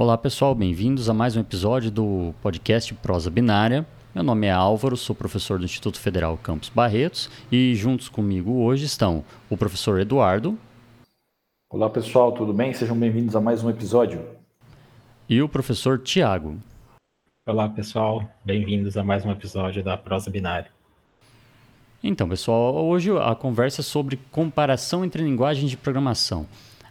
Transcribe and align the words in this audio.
Olá 0.00 0.16
pessoal, 0.16 0.54
bem-vindos 0.54 1.10
a 1.10 1.12
mais 1.12 1.34
um 1.34 1.40
episódio 1.40 1.90
do 1.90 2.32
podcast 2.40 2.94
Prosa 2.94 3.28
Binária. 3.28 3.84
Meu 4.14 4.22
nome 4.22 4.46
é 4.46 4.52
Álvaro, 4.52 4.96
sou 4.96 5.12
professor 5.12 5.58
do 5.58 5.64
Instituto 5.64 5.98
Federal 5.98 6.36
Campos 6.36 6.68
Barretos 6.68 7.28
e 7.50 7.74
juntos 7.74 8.08
comigo 8.08 8.62
hoje 8.62 8.84
estão 8.84 9.24
o 9.50 9.56
professor 9.56 9.98
Eduardo. 9.98 10.56
Olá 11.68 11.90
pessoal, 11.90 12.30
tudo 12.30 12.52
bem? 12.52 12.72
Sejam 12.72 12.96
bem-vindos 12.96 13.34
a 13.34 13.40
mais 13.40 13.64
um 13.64 13.70
episódio. 13.70 14.24
E 15.28 15.42
o 15.42 15.48
professor 15.48 15.98
Tiago. 15.98 16.58
Olá 17.44 17.68
pessoal, 17.68 18.22
bem-vindos 18.44 18.96
a 18.96 19.02
mais 19.02 19.24
um 19.24 19.32
episódio 19.32 19.82
da 19.82 19.96
Prosa 19.96 20.30
Binária. 20.30 20.70
Então, 22.04 22.28
pessoal, 22.28 22.86
hoje 22.86 23.10
a 23.18 23.34
conversa 23.34 23.80
é 23.80 23.82
sobre 23.82 24.16
comparação 24.30 25.04
entre 25.04 25.24
linguagens 25.24 25.68
de 25.68 25.76
programação. 25.76 26.46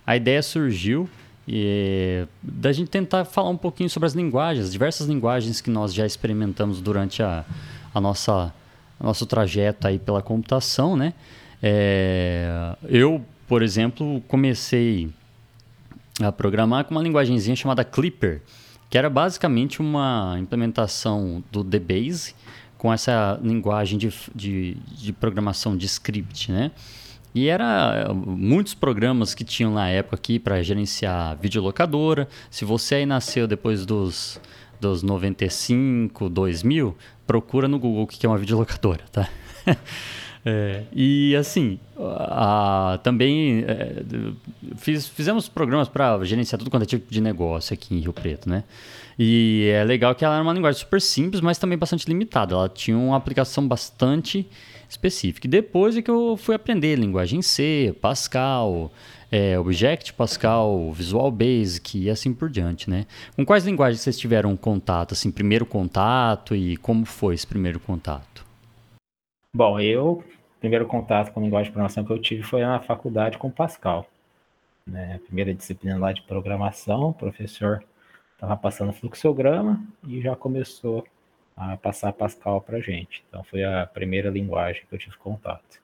A 0.05 0.17
ideia 0.17 0.43
surgiu 0.43 1.09
e 1.47 2.25
da 2.43 2.71
gente 2.73 2.89
tentar 2.89 3.23
falar 3.23 3.49
um 3.49 3.57
pouquinho 3.57 3.89
sobre 3.89 4.05
as 4.05 4.13
linguagens, 4.13 4.65
as 4.65 4.71
diversas 4.71 5.07
linguagens 5.07 5.61
que 5.61 5.69
nós 5.69 5.93
já 5.93 6.05
experimentamos 6.05 6.81
durante 6.81 7.23
a, 7.23 7.45
a 7.93 8.01
nossa 8.01 8.53
nosso 8.99 9.25
trajeto 9.25 9.87
aí 9.87 9.99
pela 9.99 10.21
computação, 10.21 10.95
né? 10.97 11.13
É, 11.61 12.75
eu, 12.89 13.23
por 13.47 13.61
exemplo, 13.61 14.21
comecei 14.27 15.09
a 16.19 16.31
programar 16.31 16.85
com 16.85 16.95
uma 16.95 17.01
linguagemzinha 17.01 17.55
chamada 17.55 17.83
Clipper, 17.83 18.41
que 18.89 18.97
era 18.97 19.09
basicamente 19.09 19.79
uma 19.79 20.35
implementação 20.39 21.43
do 21.51 21.63
DBase 21.63 22.33
com 22.77 22.91
essa 22.91 23.39
linguagem 23.41 23.97
de, 23.97 24.13
de, 24.33 24.75
de 24.75 25.13
programação 25.13 25.75
de 25.75 25.85
script, 25.85 26.51
né? 26.51 26.71
E 27.37 27.49
era 27.49 28.11
muitos 28.15 28.73
programas 28.73 29.35
que 29.35 29.43
tinham 29.43 29.71
na 29.71 29.87
época 29.87 30.15
aqui 30.15 30.39
para 30.39 30.59
gerenciar 30.63 31.37
videolocadora. 31.39 32.27
Se 32.49 32.65
você 32.65 32.95
aí 32.95 33.05
nasceu 33.05 33.45
depois 33.45 33.85
dos, 33.85 34.41
dos 34.81 35.03
95, 35.03 36.29
2000, 36.29 36.97
procura 37.27 37.67
no 37.67 37.77
Google 37.77 38.05
o 38.05 38.07
que 38.07 38.25
é 38.25 38.29
uma 38.29 38.39
videolocadora, 38.39 39.03
tá? 39.11 39.29
É, 40.49 40.83
e 40.93 41.35
assim, 41.35 41.77
a, 41.99 42.97
também 43.03 43.65
é, 43.67 44.01
fiz, 44.77 45.05
fizemos 45.05 45.49
programas 45.49 45.89
para 45.89 46.23
gerenciar 46.23 46.57
tudo 46.57 46.71
quanto 46.71 46.83
é 46.83 46.85
tipo 46.85 47.11
de 47.11 47.19
negócio 47.19 47.73
aqui 47.73 47.93
em 47.93 47.99
Rio 47.99 48.13
Preto, 48.13 48.47
né? 48.49 48.63
E 49.19 49.69
é 49.73 49.83
legal 49.83 50.15
que 50.15 50.23
ela 50.23 50.35
era 50.35 50.43
uma 50.43 50.53
linguagem 50.53 50.79
super 50.79 51.01
simples, 51.01 51.41
mas 51.41 51.57
também 51.57 51.77
bastante 51.77 52.07
limitada. 52.07 52.53
Ela 52.55 52.69
tinha 52.69 52.97
uma 52.97 53.17
aplicação 53.17 53.67
bastante 53.67 54.47
específica. 54.89 55.47
E 55.47 55.49
depois 55.49 55.97
é 55.97 56.01
que 56.01 56.11
eu 56.11 56.37
fui 56.37 56.55
aprender 56.55 56.95
linguagem 56.95 57.41
C, 57.41 57.95
Pascal, 58.01 58.91
é, 59.31 59.57
Object 59.59 60.13
Pascal, 60.13 60.91
Visual 60.91 61.29
Basic 61.31 61.99
e 61.99 62.09
assim 62.09 62.33
por 62.33 62.49
diante, 62.49 62.89
né? 62.89 63.05
Com 63.35 63.45
quais 63.45 63.65
linguagens 63.65 64.01
vocês 64.01 64.17
tiveram 64.17 64.55
contato, 64.55 65.13
assim, 65.13 65.31
primeiro 65.31 65.65
contato 65.65 66.55
e 66.55 66.77
como 66.77 67.05
foi 67.05 67.35
esse 67.35 67.45
primeiro 67.45 67.79
contato? 67.79 68.45
Bom, 69.53 69.79
eu, 69.79 70.23
primeiro 70.59 70.85
contato 70.85 71.31
com 71.31 71.41
linguagem 71.41 71.65
de 71.65 71.71
programação 71.71 72.05
que 72.05 72.11
eu 72.11 72.19
tive 72.19 72.43
foi 72.43 72.61
na 72.61 72.79
faculdade 72.79 73.37
com 73.37 73.49
Pascal. 73.49 74.07
Né? 74.85 75.19
Primeira 75.25 75.53
disciplina 75.53 75.97
lá 75.97 76.13
de 76.13 76.21
programação, 76.21 77.09
o 77.09 77.13
professor 77.13 77.83
estava 78.33 78.55
passando 78.55 78.93
fluxograma 78.93 79.83
e 80.07 80.21
já 80.21 80.35
começou 80.35 81.03
a 81.57 81.75
passar 81.75 82.13
Pascal 82.13 82.61
para 82.61 82.79
gente. 82.79 83.23
Então 83.27 83.43
foi 83.43 83.63
a 83.63 83.87
primeira 83.91 84.29
linguagem 84.29 84.83
que 84.87 84.93
eu 84.93 84.99
tive 84.99 85.17
contato. 85.17 85.81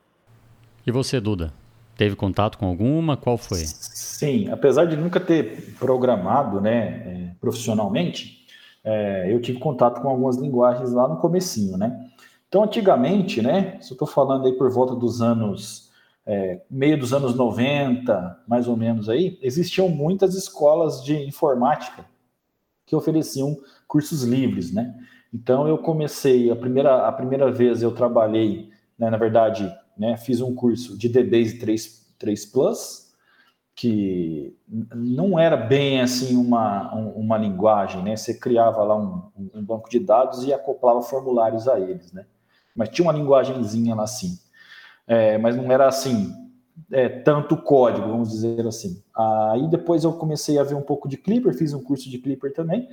E 0.85 0.91
você, 0.91 1.19
Duda? 1.19 1.51
Teve 1.97 2.15
contato 2.15 2.57
com 2.57 2.67
alguma? 2.67 3.17
Qual 3.17 3.37
foi? 3.37 3.59
Sim, 3.59 4.49
apesar 4.51 4.85
de 4.85 4.95
nunca 4.95 5.19
ter 5.19 5.75
programado, 5.79 6.61
né, 6.61 6.85
é, 7.31 7.35
profissionalmente, 7.39 8.45
é, 8.83 9.31
eu 9.31 9.41
tive 9.41 9.59
contato 9.59 10.01
com 10.01 10.09
algumas 10.09 10.37
linguagens 10.37 10.91
lá 10.91 11.07
no 11.07 11.17
comecinho, 11.17 11.77
né? 11.77 12.09
Então, 12.47 12.63
antigamente, 12.63 13.41
né, 13.41 13.77
se 13.81 13.91
eu 13.91 13.95
estou 13.95 14.07
falando 14.07 14.45
aí 14.45 14.53
por 14.53 14.69
volta 14.71 14.95
dos 14.95 15.21
anos, 15.21 15.91
é, 16.25 16.61
meio 16.69 16.99
dos 16.99 17.13
anos 17.13 17.35
90, 17.35 18.43
mais 18.47 18.67
ou 18.67 18.75
menos 18.75 19.09
aí, 19.09 19.39
existiam 19.41 19.89
muitas 19.89 20.35
escolas 20.35 21.03
de 21.03 21.15
informática 21.15 22.05
que 22.85 22.95
ofereciam 22.95 23.57
cursos 23.87 24.23
livres, 24.23 24.71
né? 24.73 24.93
Então 25.33 25.67
eu 25.67 25.77
comecei 25.77 26.51
a 26.51 26.55
primeira 26.55 27.07
a 27.07 27.11
primeira 27.11 27.51
vez 27.51 27.81
eu 27.81 27.93
trabalhei, 27.93 28.69
né, 28.97 29.09
na 29.09 29.17
verdade, 29.17 29.73
né, 29.97 30.15
fiz 30.17 30.41
um 30.41 30.53
curso 30.53 30.97
de 30.97 31.09
DBase 31.09 31.57
3 31.57 32.13
3 32.19 32.45
Plus, 32.45 33.03
que 33.75 34.55
não 34.95 35.37
era 35.37 35.57
bem 35.57 35.99
assim 35.99 36.37
uma, 36.37 36.93
uma 36.93 37.37
linguagem, 37.37 38.03
né? 38.03 38.15
Você 38.15 38.37
criava 38.37 38.83
lá 38.83 38.95
um, 38.95 39.49
um 39.53 39.63
banco 39.63 39.89
de 39.89 39.99
dados 39.99 40.43
e 40.45 40.53
acoplava 40.53 41.01
formulários 41.01 41.67
a 41.67 41.79
eles, 41.79 42.11
né? 42.13 42.25
Mas 42.75 42.89
tinha 42.89 43.05
uma 43.05 43.13
linguagemzinha 43.13 43.95
lá 43.95 44.03
assim. 44.03 44.37
É, 45.07 45.37
mas 45.37 45.55
não 45.55 45.69
era 45.71 45.87
assim, 45.87 46.33
é, 46.91 47.09
tanto 47.09 47.57
código, 47.57 48.07
vamos 48.07 48.29
dizer 48.29 48.65
assim. 48.65 49.03
Aí 49.51 49.67
depois 49.67 50.03
eu 50.03 50.13
comecei 50.13 50.57
a 50.57 50.63
ver 50.63 50.75
um 50.75 50.81
pouco 50.81 51.09
de 51.09 51.17
Clipper, 51.17 51.53
fiz 51.53 51.73
um 51.73 51.83
curso 51.83 52.09
de 52.09 52.19
Clipper 52.19 52.53
também. 52.53 52.87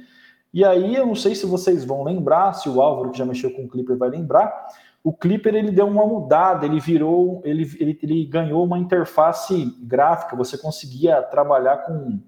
E 0.53 0.65
aí 0.65 0.97
eu 0.97 1.07
não 1.07 1.15
sei 1.15 1.35
se 1.35 1.47
vocês 1.47 1.85
vão 1.85 2.03
lembrar, 2.03 2.55
se 2.55 2.69
o 2.69 2.81
Álvaro 2.81 3.11
que 3.11 3.19
já 3.19 3.25
mexeu 3.25 3.51
com 3.53 3.65
o 3.65 3.69
Clipper 3.69 3.97
vai 3.97 4.11
lembrar, 4.11 4.69
o 5.03 5.13
Clipper 5.13 5.55
ele 5.55 5.71
deu 5.71 5.87
uma 5.87 6.05
mudada, 6.07 6.67
ele 6.67 6.81
virou, 6.81 7.41
ele, 7.45 7.63
ele, 7.79 7.99
ele 8.03 8.25
ganhou 8.27 8.65
uma 8.65 8.79
interface 8.79 9.75
gráfica, 9.81 10.37
você 10.37 10.59
conseguia 10.59 11.23
trabalhar 11.23 11.79
com, 11.79 12.21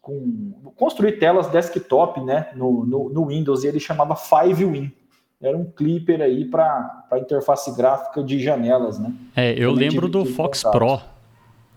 com 0.00 0.72
construir 0.76 1.18
telas 1.18 1.48
desktop, 1.48 2.20
né, 2.20 2.50
no, 2.54 2.84
no, 2.84 3.08
no 3.08 3.26
Windows, 3.26 3.64
e 3.64 3.68
ele 3.68 3.80
chamava 3.80 4.14
Five 4.14 4.64
Win. 4.64 4.92
Era 5.40 5.56
um 5.56 5.64
Clipper 5.64 6.20
aí 6.20 6.44
para 6.44 7.06
interface 7.16 7.74
gráfica 7.76 8.22
de 8.24 8.40
janelas, 8.40 8.98
né? 8.98 9.14
É, 9.36 9.52
eu 9.52 9.72
Também 9.72 9.88
lembro 9.88 10.08
do 10.08 10.24
Fox 10.24 10.64
contato. 10.64 10.78
Pro. 10.78 11.17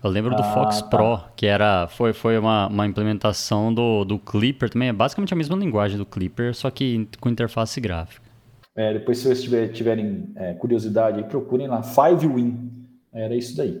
Eu 0.02 0.10
lembro 0.10 0.34
do 0.34 0.42
ah, 0.42 0.54
Fox 0.54 0.82
tá. 0.82 0.88
Pro, 0.88 1.20
que 1.36 1.46
era, 1.46 1.86
foi, 1.86 2.12
foi 2.12 2.36
uma, 2.36 2.66
uma 2.66 2.86
implementação 2.86 3.72
do, 3.72 4.04
do 4.04 4.18
Clipper 4.18 4.68
também. 4.68 4.88
É 4.88 4.92
basicamente 4.92 5.32
a 5.32 5.36
mesma 5.36 5.56
linguagem 5.56 5.96
do 5.96 6.04
Clipper, 6.04 6.54
só 6.54 6.70
que 6.70 7.08
com 7.20 7.28
interface 7.28 7.80
gráfica. 7.80 8.26
É, 8.74 8.94
depois, 8.94 9.18
se 9.18 9.24
vocês 9.24 9.42
tiver, 9.42 9.68
tiverem 9.68 10.32
é, 10.34 10.54
curiosidade, 10.54 11.22
procurem 11.24 11.68
lá, 11.68 11.82
Five 11.82 12.26
Win. 12.26 12.70
Era 13.12 13.36
isso 13.36 13.56
daí. 13.56 13.80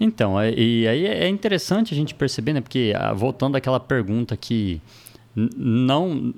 Então, 0.00 0.40
é, 0.40 0.52
e 0.52 0.88
aí 0.88 1.06
é 1.06 1.28
interessante 1.28 1.92
a 1.92 1.96
gente 1.96 2.14
perceber, 2.14 2.52
né? 2.52 2.60
Porque 2.60 2.92
ah, 2.96 3.12
voltando 3.12 3.56
àquela 3.56 3.78
pergunta 3.78 4.36
que 4.36 4.80
não 5.34 6.32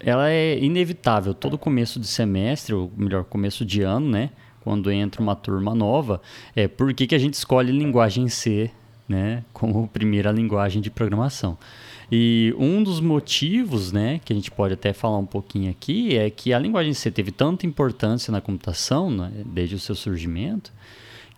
ela 0.00 0.30
é 0.30 0.58
inevitável. 0.58 1.32
Todo 1.32 1.56
começo 1.56 1.98
de 1.98 2.06
semestre, 2.06 2.74
ou 2.74 2.92
melhor, 2.96 3.24
começo 3.24 3.64
de 3.64 3.82
ano, 3.82 4.08
né? 4.08 4.30
Quando 4.66 4.90
entra 4.90 5.22
uma 5.22 5.36
turma 5.36 5.76
nova, 5.76 6.20
é 6.56 6.66
por 6.66 6.92
que, 6.92 7.06
que 7.06 7.14
a 7.14 7.18
gente 7.18 7.34
escolhe 7.34 7.70
linguagem 7.70 8.28
C, 8.28 8.68
né? 9.08 9.44
Como 9.52 9.86
primeira 9.86 10.32
linguagem 10.32 10.82
de 10.82 10.90
programação. 10.90 11.56
E 12.10 12.52
um 12.58 12.82
dos 12.82 12.98
motivos, 12.98 13.92
né, 13.92 14.20
que 14.24 14.32
a 14.32 14.36
gente 14.36 14.50
pode 14.50 14.74
até 14.74 14.92
falar 14.92 15.18
um 15.18 15.24
pouquinho 15.24 15.70
aqui, 15.70 16.16
é 16.16 16.28
que 16.30 16.52
a 16.52 16.58
linguagem 16.58 16.92
C 16.94 17.12
teve 17.12 17.30
tanta 17.30 17.64
importância 17.64 18.32
na 18.32 18.40
computação, 18.40 19.08
né, 19.08 19.30
desde 19.44 19.76
o 19.76 19.78
seu 19.78 19.94
surgimento, 19.94 20.72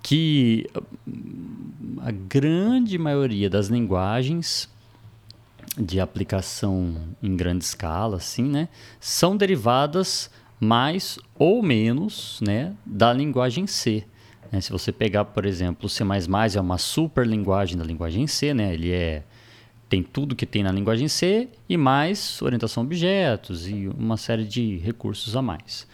que 0.03 0.67
a 2.01 2.11
grande 2.11 2.97
maioria 2.97 3.51
das 3.51 3.69
linguagens 3.69 4.71
de 5.77 6.01
aplicação 6.01 6.97
em 7.23 7.37
grande 7.37 7.63
escala, 7.63 8.17
assim, 8.17 8.45
né, 8.45 8.71
são 8.99 9.37
derivadas 9.37 10.31
mais 10.61 11.19
ou 11.39 11.63
menos, 11.63 12.41
né, 12.41 12.75
da 12.85 13.13
linguagem 13.13 13.67
C. 13.67 14.05
Né? 14.51 14.61
Se 14.61 14.71
você 14.71 14.91
pegar, 14.91 15.25
por 15.27 15.45
exemplo, 15.47 15.87
o 15.87 15.89
C++ 15.89 16.03
é 16.05 16.61
uma 16.61 16.79
super 16.79 17.27
linguagem 17.27 17.77
da 17.77 17.85
linguagem 17.85 18.27
C, 18.27 18.55
né? 18.55 18.75
Ele 18.75 18.91
é 18.93 19.23
tem 19.89 20.03
tudo 20.03 20.37
que 20.37 20.45
tem 20.45 20.63
na 20.63 20.71
linguagem 20.71 21.09
C 21.09 21.49
e 21.67 21.77
mais 21.77 22.43
orientação 22.43 22.83
a 22.83 22.87
objetos 22.87 23.67
e 23.67 23.89
uma 23.89 24.19
série 24.19 24.45
de 24.45 24.77
recursos 24.77 25.35
a 25.35 25.41
mais. 25.41 25.87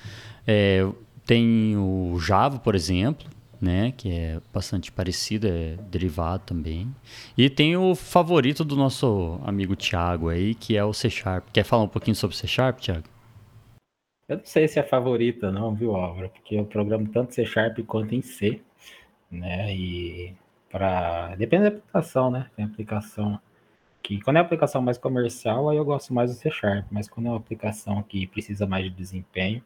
É, 0.45 0.85
tem 1.25 1.77
o 1.77 2.19
Java, 2.19 2.59
por 2.59 2.75
exemplo, 2.75 3.27
né? 3.61 3.93
Que 3.97 4.11
é 4.11 4.41
bastante 4.53 4.91
parecido, 4.91 5.47
é 5.47 5.77
derivado 5.91 6.43
também. 6.45 6.93
E 7.39 7.49
tem 7.49 7.77
o 7.77 7.95
favorito 7.95 8.65
do 8.65 8.75
nosso 8.75 9.39
amigo 9.45 9.77
Thiago 9.77 10.29
aí, 10.29 10.55
que 10.57 10.77
é 10.77 10.85
o 10.85 10.93
C 10.93 11.09
Sharp. 11.09 11.47
Quer 11.53 11.65
falar 11.65 11.85
um 11.85 11.89
pouquinho 11.89 12.17
sobre 12.17 12.35
o 12.35 12.39
C 12.39 12.49
Sharp, 12.49 12.81
Thiago? 12.81 13.14
Eu 14.29 14.39
não 14.39 14.45
sei 14.45 14.67
se 14.69 14.79
é 14.79 14.83
favorita 14.83 15.53
não, 15.53 15.75
viu, 15.75 15.95
Álvaro? 15.95 16.31
Porque 16.31 16.57
eu 16.57 16.65
programo 16.65 17.09
tanto 17.09 17.35
C 17.35 17.45
Sharp 17.45 17.79
quanto 17.87 18.15
em 18.15 18.23
C, 18.23 18.61
né? 19.31 19.75
E 19.75 20.35
para 20.71 21.35
depende 21.37 21.65
da 21.65 21.69
aplicação, 21.69 22.31
né? 22.31 22.51
Tem 22.57 22.65
aplicação 22.65 23.41
que 24.03 24.21
quando 24.23 24.37
é 24.39 24.41
aplicação 24.41 24.83
mais 24.83 24.99
comercial, 24.99 25.69
aí 25.69 25.77
eu 25.77 25.85
gosto 25.85 26.13
mais 26.15 26.31
do 26.31 26.37
C 26.37 26.51
Sharp, 26.51 26.87
mas 26.91 27.09
quando 27.09 27.27
é 27.27 27.31
uma 27.31 27.39
aplicação 27.39 28.03
que 28.03 28.27
precisa 28.27 28.67
mais 28.67 28.85
de 28.85 28.91
desempenho, 28.91 29.63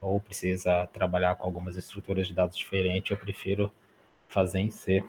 ou 0.00 0.20
precisa 0.20 0.86
trabalhar 0.92 1.36
com 1.36 1.46
algumas 1.46 1.76
estruturas 1.76 2.26
de 2.26 2.34
dados 2.34 2.56
diferentes, 2.56 3.10
eu 3.10 3.16
prefiro 3.16 3.72
fazer 4.28 4.60
em 4.60 4.70
C. 4.70 5.04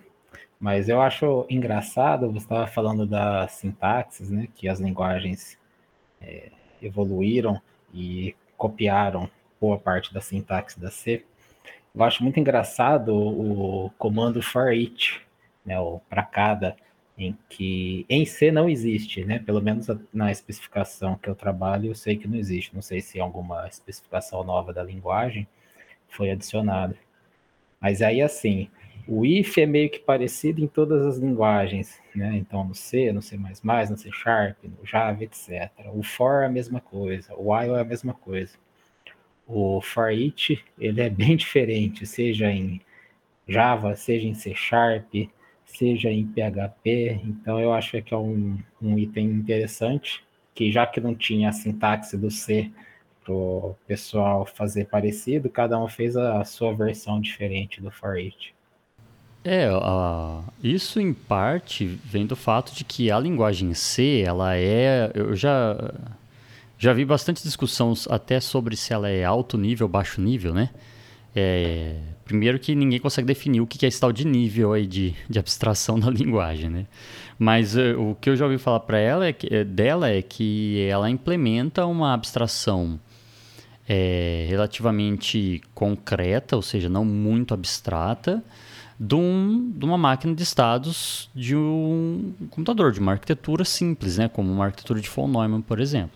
Mas 0.60 0.90
eu 0.90 1.02
acho 1.02 1.46
engraçado, 1.50 2.32
você 2.32 2.46
estava 2.46 2.68
falando 2.68 3.06
da 3.06 3.48
sintaxes, 3.48 4.30
né? 4.30 4.48
Que 4.56 4.68
as 4.68 4.80
linguagens 4.80 5.58
é, 6.22 6.52
evoluíram 6.82 7.62
e 7.94 8.36
copiaram 8.62 9.28
boa 9.60 9.80
parte 9.80 10.14
da 10.14 10.22
sintaxe 10.22 10.80
da 10.80 10.92
C. 10.92 11.26
Eu 11.96 12.04
acho 12.04 12.24
muito 12.24 12.40
engraçado 12.40 13.12
o 13.12 13.90
comando 13.98 14.40
for 14.40 14.72
each, 14.72 15.20
né, 15.66 15.80
o 15.80 16.00
para 16.08 16.22
cada, 16.22 16.76
em 17.18 17.36
que 17.50 18.06
em 18.08 18.24
C 18.24 18.52
não 18.52 18.70
existe, 18.70 19.26
né? 19.26 19.40
Pelo 19.40 19.62
menos 19.62 19.88
na 20.14 20.32
especificação 20.32 21.16
que 21.16 21.28
eu 21.28 21.34
trabalho, 21.34 21.88
eu 21.90 21.96
sei 21.96 22.16
que 22.16 22.28
não 22.28 22.38
existe. 22.38 22.74
Não 22.76 22.84
sei 22.84 23.02
se 23.02 23.20
alguma 23.20 23.68
especificação 23.68 24.44
nova 24.44 24.72
da 24.72 24.84
linguagem 24.84 25.48
foi 26.08 26.30
adicionada. 26.30 26.96
Mas 27.80 28.04
aí 28.04 28.22
assim, 28.22 28.70
o 29.08 29.26
if 29.26 29.58
é 29.58 29.66
meio 29.66 29.90
que 29.90 30.00
parecido 30.00 30.62
em 30.62 30.68
todas 30.68 31.06
as 31.06 31.18
linguagens, 31.18 32.00
né? 32.16 32.36
Então 32.38 32.64
no 32.64 32.76
C, 32.76 33.12
no 33.12 33.22
C++, 33.22 33.38
no 33.38 33.98
C 33.98 34.12
Sharp, 34.12 34.58
no 34.64 34.86
Java, 34.86 35.24
etc. 35.24 35.72
O 35.94 36.04
for 36.04 36.44
é 36.44 36.46
a 36.48 36.50
mesma 36.50 36.80
coisa, 36.82 37.34
o 37.36 37.54
while 37.54 37.76
é 37.76 37.82
a 37.82 37.86
mesma 37.86 38.14
coisa. 38.14 38.54
O 39.48 39.82
for 39.82 40.12
each, 40.12 40.64
ele 40.80 41.02
é 41.02 41.10
bem 41.10 41.36
diferente, 41.38 42.06
seja 42.06 42.52
em 42.52 42.82
Java, 43.48 43.96
seja 43.96 44.28
em 44.28 44.34
C 44.34 44.54
Sharp, 44.56 45.14
seja 45.66 46.10
em 46.10 46.26
PHP. 46.26 47.22
Então 47.24 47.60
eu 47.60 47.74
acho 47.74 48.02
que 48.02 48.14
é 48.14 48.18
um, 48.18 48.58
um 48.82 48.98
item 48.98 49.28
interessante, 49.32 50.24
que 50.54 50.72
já 50.72 50.86
que 50.88 51.00
não 51.02 51.16
tinha 51.16 51.50
a 51.50 51.54
sintaxe 51.54 52.18
do 52.18 52.30
C 52.32 52.72
para 53.24 53.34
o 53.34 53.76
pessoal 53.88 54.46
fazer 54.46 54.86
parecido, 54.86 55.50
cada 55.50 55.80
um 55.80 55.88
fez 55.88 56.18
a 56.18 56.44
sua 56.44 56.74
versão 56.74 57.22
diferente 57.22 57.82
do 57.82 57.92
for 57.92 58.18
each. 58.18 58.54
É, 59.44 59.72
uh, 59.72 60.44
isso 60.64 61.00
em 61.00 61.14
parte 61.14 62.00
vem 62.06 62.28
do 62.28 62.36
fato 62.36 62.76
de 62.76 62.84
que 62.84 63.10
a 63.10 63.20
linguagem 63.20 63.74
C, 63.74 64.24
ela 64.26 64.56
é, 64.56 65.12
eu 65.16 65.36
já 65.36 65.76
já 66.78 66.94
vi 66.94 67.06
bastante 67.06 67.44
discussão 67.44 67.94
até 68.10 68.40
sobre 68.40 68.76
se 68.76 68.92
ela 68.92 69.10
é 69.10 69.24
alto 69.24 69.58
nível 69.58 69.88
baixo 69.88 70.20
nível, 70.22 70.54
né? 70.54 70.70
É, 71.36 71.96
primeiro 72.26 72.60
que 72.60 72.76
ninguém 72.76 73.00
consegue 73.00 73.28
definir 73.28 73.62
o 73.62 73.68
que 73.68 73.86
é 73.86 73.88
esse 73.88 74.00
tal 74.00 74.12
de 74.12 74.26
nível 74.26 74.74
aí 74.74 74.86
de, 74.86 75.16
de 75.30 75.40
abstração 75.40 75.98
da 76.02 76.10
linguagem, 76.10 76.70
né? 76.70 76.86
Mas 77.38 77.76
uh, 77.76 78.00
o 78.00 78.16
que 78.16 78.30
eu 78.30 78.36
já 78.36 78.46
ouvi 78.46 78.58
falar 78.58 78.82
para 78.82 79.00
ela 79.00 79.26
é 79.26 79.34
que, 79.34 79.54
é, 79.54 79.64
dela 79.64 80.10
é 80.10 80.22
que 80.22 80.86
ela 80.88 81.10
implementa 81.10 81.86
uma 81.86 82.14
abstração 82.14 83.00
é, 83.88 84.46
relativamente 84.48 85.62
concreta, 85.74 86.56
ou 86.56 86.62
seja, 86.62 86.88
não 86.88 87.04
muito 87.04 87.54
abstrata, 87.54 88.44
de, 89.04 89.16
um, 89.16 89.72
de, 89.76 89.84
uma 89.84 89.98
máquina 89.98 90.36
de 90.36 90.44
estados 90.44 91.28
de 91.34 91.56
um 91.56 92.36
computador, 92.52 92.92
de 92.92 93.00
uma 93.00 93.14
arquitetura 93.14 93.66
simples, 93.66 94.20
né? 94.20 94.30
como 94.30 94.52
uma 94.52 94.66
arquitetura 94.66 95.02
de 95.02 95.10
von 95.10 95.28
Neumann, 95.28 95.62
por 95.62 95.80
exemplo. 95.80 96.12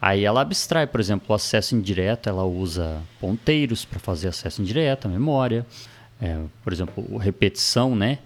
Aí 0.00 0.24
ela 0.24 0.40
abstrai, 0.40 0.86
por 0.86 1.00
exemplo, 1.00 1.26
o 1.28 1.34
acesso 1.34 1.74
indireto, 1.74 2.26
ela 2.26 2.44
usa 2.44 3.02
ponteiros 3.20 3.84
para 3.84 3.98
fazer 3.98 4.28
acesso 4.28 4.62
indireto 4.62 5.04
à 5.04 5.10
memória. 5.10 5.66
É, 6.18 6.40
por 6.62 6.72
exemplo, 6.72 7.18
repetição, 7.18 7.94
né? 7.94 8.18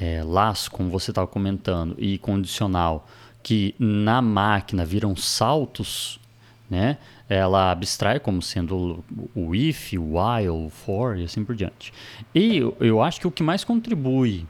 É, 0.00 0.22
laço, 0.24 0.70
como 0.70 0.88
você 0.88 1.10
estava 1.10 1.26
comentando, 1.26 1.94
e 1.98 2.16
condicional, 2.16 3.06
que 3.42 3.74
na 3.78 4.22
máquina 4.22 4.86
viram 4.86 5.14
saltos, 5.14 6.18
né? 6.68 6.98
Ela 7.28 7.70
abstrai 7.70 8.18
como 8.18 8.40
sendo 8.40 9.04
o 9.34 9.54
if, 9.54 9.92
o 9.94 10.18
while, 10.18 10.66
o 10.66 10.70
for 10.70 11.18
e 11.18 11.24
assim 11.24 11.44
por 11.44 11.54
diante. 11.54 11.92
E 12.34 12.58
eu, 12.80 13.02
acho 13.02 13.20
que 13.20 13.26
o 13.26 13.30
que 13.30 13.42
mais 13.42 13.64
contribui 13.64 14.46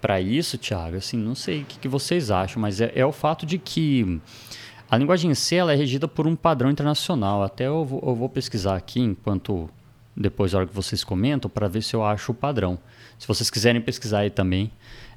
para 0.00 0.20
isso, 0.20 0.58
Thiago, 0.58 0.96
assim, 0.96 1.16
não 1.16 1.34
sei 1.34 1.62
o 1.62 1.64
que, 1.64 1.78
que 1.78 1.88
vocês 1.88 2.30
acham, 2.30 2.60
mas 2.60 2.80
é, 2.80 2.92
é 2.94 3.06
o 3.06 3.12
fato 3.12 3.46
de 3.46 3.58
que 3.58 4.20
a 4.90 4.96
linguagem 4.96 5.30
em 5.30 5.34
C 5.34 5.56
ela 5.56 5.72
é 5.72 5.76
regida 5.76 6.06
por 6.06 6.26
um 6.26 6.36
padrão 6.36 6.70
internacional. 6.70 7.42
Até 7.42 7.66
eu 7.66 7.84
vou, 7.84 8.02
eu 8.06 8.14
vou 8.14 8.28
pesquisar 8.28 8.76
aqui 8.76 9.00
enquanto 9.00 9.68
depois 10.16 10.54
a 10.54 10.58
hora 10.58 10.66
que 10.66 10.74
vocês 10.74 11.02
comentam 11.02 11.50
para 11.50 11.66
ver 11.68 11.82
se 11.82 11.94
eu 11.94 12.04
acho 12.04 12.32
o 12.32 12.34
padrão. 12.34 12.78
Se 13.18 13.26
vocês 13.26 13.50
quiserem 13.50 13.80
pesquisar 13.80 14.20
aí 14.20 14.30
também. 14.30 14.70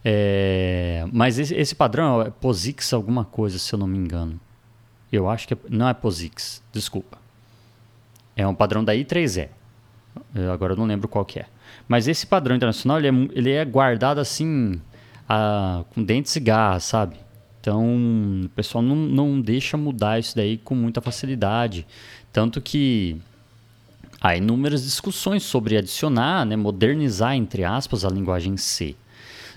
É... 0.04 1.06
Mas 1.12 1.38
esse, 1.38 1.54
esse, 1.54 1.76
padrão 1.76 2.22
é 2.22 2.30
POSIX 2.30 2.94
alguma 2.94 3.26
coisa, 3.26 3.60
se 3.60 3.74
eu 3.74 3.80
não 3.80 3.88
me 3.88 3.98
engano. 3.98 4.40
Eu 5.12 5.30
acho 5.30 5.48
que 5.48 5.54
é... 5.54 5.58
não 5.70 5.88
é 5.88 5.94
POSIX, 5.94 6.64
desculpa. 6.72 7.18
É 8.36 8.46
um 8.48 8.56
padrão 8.56 8.84
da 8.84 8.94
I3E. 8.94 9.50
Eu 10.36 10.52
agora 10.52 10.74
eu 10.74 10.78
não 10.78 10.86
lembro 10.86 11.08
qual 11.08 11.26
que 11.26 11.40
é. 11.40 11.46
Mas 11.88 12.08
esse 12.08 12.26
padrão 12.26 12.56
internacional 12.56 13.00
ele 13.00 13.08
é, 13.08 13.30
ele 13.38 13.52
é 13.52 13.66
guardado 13.66 14.20
assim 14.20 14.80
a, 15.28 15.84
com 15.94 16.04
dentes 16.04 16.36
e 16.36 16.40
garras, 16.40 16.84
sabe? 16.84 17.18
Então, 17.60 18.46
o 18.46 18.50
pessoal 18.50 18.82
não, 18.82 18.96
não 18.96 19.42
deixa 19.42 19.76
mudar 19.76 20.20
isso 20.20 20.36
daí 20.36 20.58
com 20.58 20.74
muita 20.74 21.02
facilidade. 21.02 21.86
Tanto 22.32 22.62
que 22.62 23.18
há 24.22 24.38
inúmeras 24.38 24.84
discussões 24.84 25.44
sobre 25.44 25.78
adicionar, 25.78 26.46
né, 26.46 26.56
modernizar, 26.56 27.36
entre 27.36 27.66
aspas, 27.66 28.06
a 28.06 28.10
linguagem 28.10 28.56
C. 28.56 28.96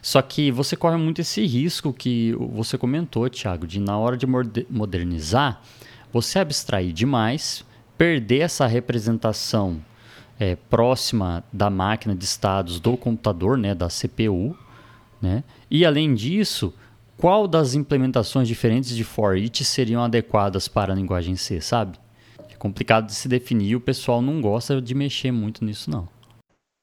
Só 0.02 0.23
que 0.23 0.50
você 0.50 0.76
corre 0.76 0.97
muito 0.97 1.20
esse 1.20 1.44
risco 1.47 1.93
que 1.93 2.35
você 2.38 2.79
comentou, 2.79 3.29
Thiago, 3.29 3.67
de 3.67 3.79
na 3.79 3.99
hora 3.99 4.17
de 4.17 4.26
modernizar, 4.70 5.61
você 6.12 6.38
abstrair 6.38 6.93
demais, 6.93 7.64
perder 7.99 8.41
essa 8.41 8.67
representação 8.67 9.81
é, 10.38 10.56
próxima 10.56 11.44
da 11.52 11.69
máquina 11.69 12.14
de 12.14 12.25
estados 12.25 12.81
do 12.81 12.97
computador, 12.97 13.58
né, 13.58 13.75
da 13.75 13.88
CPU, 13.88 14.56
né? 15.20 15.44
E 15.70 15.85
além 15.85 16.14
disso, 16.14 16.73
qual 17.19 17.47
das 17.47 17.75
implementações 17.75 18.49
diferentes 18.49 18.97
de 18.97 19.05
for 19.05 19.37
each 19.37 19.62
seriam 19.62 20.02
adequadas 20.02 20.67
para 20.67 20.94
a 20.94 20.97
linguagem 20.97 21.37
C, 21.37 21.61
sabe? 21.61 21.99
É 22.49 22.55
complicado 22.55 23.06
de 23.06 23.14
se 23.14 23.29
definir, 23.29 23.76
o 23.76 23.81
pessoal 23.81 24.23
não 24.23 24.41
gosta 24.41 24.81
de 24.81 24.94
mexer 24.94 25.31
muito 25.31 25.62
nisso 25.62 25.91
não. 25.91 26.08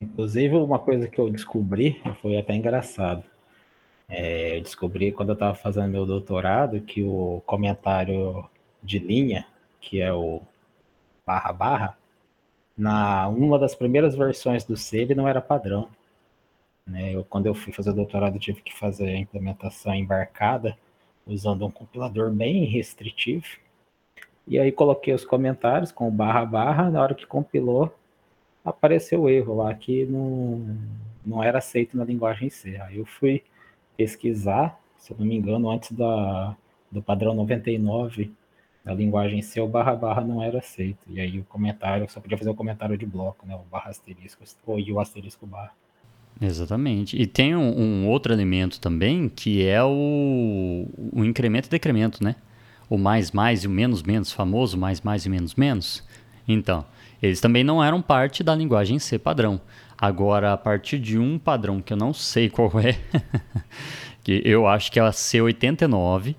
Inclusive, 0.02 0.56
uma 0.56 0.80
coisa 0.80 1.08
que 1.08 1.20
eu 1.20 1.30
descobri, 1.30 2.02
foi 2.22 2.38
até 2.38 2.56
engraçado. 2.56 3.24
É, 4.10 4.58
eu 4.58 4.62
descobri 4.62 5.12
quando 5.12 5.30
eu 5.30 5.34
estava 5.34 5.56
fazendo 5.56 5.92
meu 5.92 6.06
doutorado 6.06 6.82
que 6.82 7.04
o 7.04 7.42
comentário 7.46 8.48
de 8.82 9.00
linha, 9.00 9.46
que 9.82 10.02
é 10.02 10.14
o 10.14 10.42
barra 11.26 11.52
barra, 11.52 11.98
na 12.78 13.28
uma 13.28 13.60
das 13.60 13.76
primeiras 13.76 14.16
versões 14.16 14.64
do 14.64 14.78
C 14.78 15.00
ele 15.00 15.16
não 15.16 15.28
era 15.28 15.42
padrão. 15.42 15.90
Né? 16.86 17.14
Eu, 17.14 17.24
quando 17.26 17.48
eu 17.48 17.56
fui 17.56 17.74
fazer 17.74 17.90
o 17.92 17.94
doutorado, 17.94 18.40
tive 18.40 18.62
que 18.62 18.78
fazer 18.78 19.10
a 19.10 19.18
implementação 19.18 19.94
embarcada 19.94 20.78
usando 21.26 21.66
um 21.66 21.72
compilador 21.72 22.32
bem 22.32 22.66
restritivo. 22.66 23.46
E 24.48 24.58
aí 24.60 24.72
coloquei 24.72 25.14
os 25.14 25.26
comentários 25.26 25.92
com 25.92 26.10
barra 26.10 26.46
barra, 26.46 26.90
na 26.90 27.02
hora 27.02 27.16
que 27.16 27.26
compilou, 27.26 27.94
apareceu 28.70 29.30
erro 29.30 29.56
lá 29.56 29.74
que 29.74 30.06
não, 30.06 30.78
não 31.26 31.44
era 31.44 31.60
aceito 31.60 31.96
na 31.96 32.04
linguagem 32.04 32.50
C. 32.50 32.78
Aí 32.82 32.98
eu 32.98 33.06
fui 33.06 33.44
pesquisar, 33.96 34.80
se 34.98 35.12
eu 35.12 35.18
não 35.18 35.26
me 35.26 35.36
engano, 35.36 35.70
antes 35.70 35.92
da, 35.92 36.56
do 36.92 37.02
padrão 37.02 37.34
99 37.34 38.32
da 38.84 38.94
linguagem 38.94 39.42
C, 39.42 39.60
o 39.60 39.68
barra 39.68 39.96
barra 39.96 40.22
não 40.22 40.42
era 40.42 40.60
aceito. 40.60 41.00
E 41.08 41.20
aí 41.20 41.40
o 41.40 41.44
comentário, 41.46 42.10
só 42.10 42.20
podia 42.20 42.38
fazer 42.38 42.50
o 42.50 42.56
comentário 42.56 42.98
de 42.98 43.06
bloco, 43.06 43.46
né? 43.46 43.56
O 43.56 43.70
barra 43.70 43.90
asterisco, 43.90 44.44
ou 44.66 44.80
o 44.80 45.00
asterisco 45.00 45.46
barra. 45.46 45.74
Exatamente. 46.40 47.20
E 47.20 47.26
tem 47.26 47.56
um, 47.56 47.80
um, 47.80 48.08
outro 48.08 48.32
elemento 48.32 48.80
também 48.80 49.28
que 49.28 49.66
é 49.66 49.84
o, 49.84 50.88
o 51.12 51.26
incremento 51.26 51.68
e 51.68 51.72
decremento, 51.72 52.24
né? 52.24 52.36
O 52.90 52.98
mais 52.98 53.32
mais 53.32 53.64
e 53.64 53.68
o 53.68 53.70
menos 53.70 54.04
menos, 54.04 54.32
famoso 54.32 54.78
mais 54.78 55.02
mais 55.02 55.26
e 55.26 55.30
menos 55.30 55.56
menos. 55.56 56.08
Então, 56.48 56.86
eles 57.22 57.40
também 57.40 57.64
não 57.64 57.84
eram 57.84 58.02
parte 58.02 58.44
da 58.44 58.56
linguagem 58.56 59.00
C 59.00 59.18
padrão. 59.18 59.60
Agora, 59.98 60.54
a 60.54 60.58
partir 60.58 61.00
de 61.00 61.18
um 61.18 61.40
padrão 61.40 61.82
que 61.82 61.92
eu 61.92 61.98
não 61.98 62.14
sei 62.14 62.50
qual 62.50 62.72
é, 62.80 62.98
que 64.24 64.42
eu 64.46 64.68
acho 64.68 64.92
que 64.92 65.00
é 65.00 65.04
a 65.04 65.10
C89, 65.10 66.36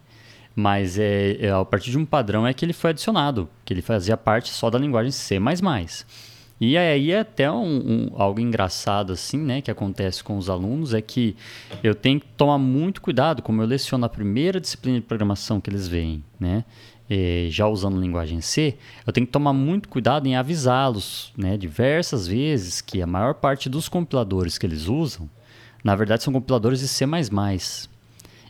mas 0.55 0.99
é, 0.99 1.37
é, 1.41 1.51
a 1.51 1.65
partir 1.65 1.91
de 1.91 1.99
um 1.99 2.05
padrão 2.05 2.47
é 2.47 2.53
que 2.53 2.65
ele 2.65 2.73
foi 2.73 2.91
adicionado, 2.91 3.49
que 3.65 3.73
ele 3.73 3.83
fazia 3.83 4.17
parte 4.17 4.51
só 4.51 4.71
da 4.71 4.79
linguagem 4.79 5.11
C++. 5.11 5.41
E 6.61 6.77
aí 6.77 7.13
é 7.13 7.21
até 7.21 7.51
um, 7.51 7.65
um, 7.65 8.11
algo 8.17 8.41
engraçado 8.41 9.13
assim, 9.13 9.39
né, 9.39 9.61
que 9.61 9.71
acontece 9.71 10.25
com 10.25 10.37
os 10.37 10.51
alunos 10.51 10.93
é 10.93 11.01
que 11.01 11.37
eu 11.83 11.95
tenho 11.95 12.19
que 12.19 12.27
tomar 12.37 12.59
muito 12.59 13.01
cuidado, 13.01 13.43
como 13.43 13.63
eu 13.63 13.67
leciono 13.67 14.05
a 14.05 14.09
primeira 14.09 14.61
disciplina 14.61 14.99
de 14.99 15.07
programação 15.07 15.61
que 15.61 15.71
eles 15.71 15.87
veem, 15.87 16.25
né, 16.39 16.65
eh, 17.11 17.49
já 17.51 17.67
usando 17.67 18.01
linguagem 18.01 18.41
C, 18.41 18.77
eu 19.07 19.13
tenho 19.13 19.27
que 19.27 19.33
tomar 19.33 19.53
muito 19.53 19.89
cuidado 19.89 20.27
em 20.27 20.37
avisá-los, 20.37 21.33
né, 21.37 21.57
diversas 21.57 22.27
vezes 22.27 22.81
que 22.81 23.01
a 23.01 23.07
maior 23.07 23.35
parte 23.35 23.69
dos 23.69 23.89
compiladores 23.89 24.59
que 24.59 24.67
eles 24.67 24.89
usam, 24.89 25.29
na 25.83 25.95
verdade 25.95 26.23
são 26.23 26.33
compiladores 26.33 26.81
de 26.81 26.89
C++. 26.89 27.07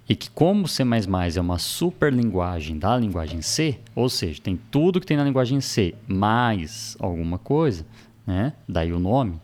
E 0.09 0.17
que 0.17 0.31
como 0.31 0.67
C++ 0.67 0.83
é 0.83 1.41
uma 1.41 1.59
super 1.59 2.11
linguagem 2.11 2.79
da 2.79 2.97
linguagem 2.97 3.43
C, 3.43 3.79
ou 3.95 4.09
seja, 4.09 4.41
tem 4.43 4.59
tudo 4.71 5.01
que 5.01 5.07
tem 5.07 5.19
na 5.19 5.25
linguagem 5.25 5.61
C 5.61 5.95
mais 6.07 6.97
alguma 6.99 7.37
coisa, 7.39 7.85
né? 8.27 8.55
Daí 8.67 8.93
o 8.93 8.99
nome. 8.99 9.39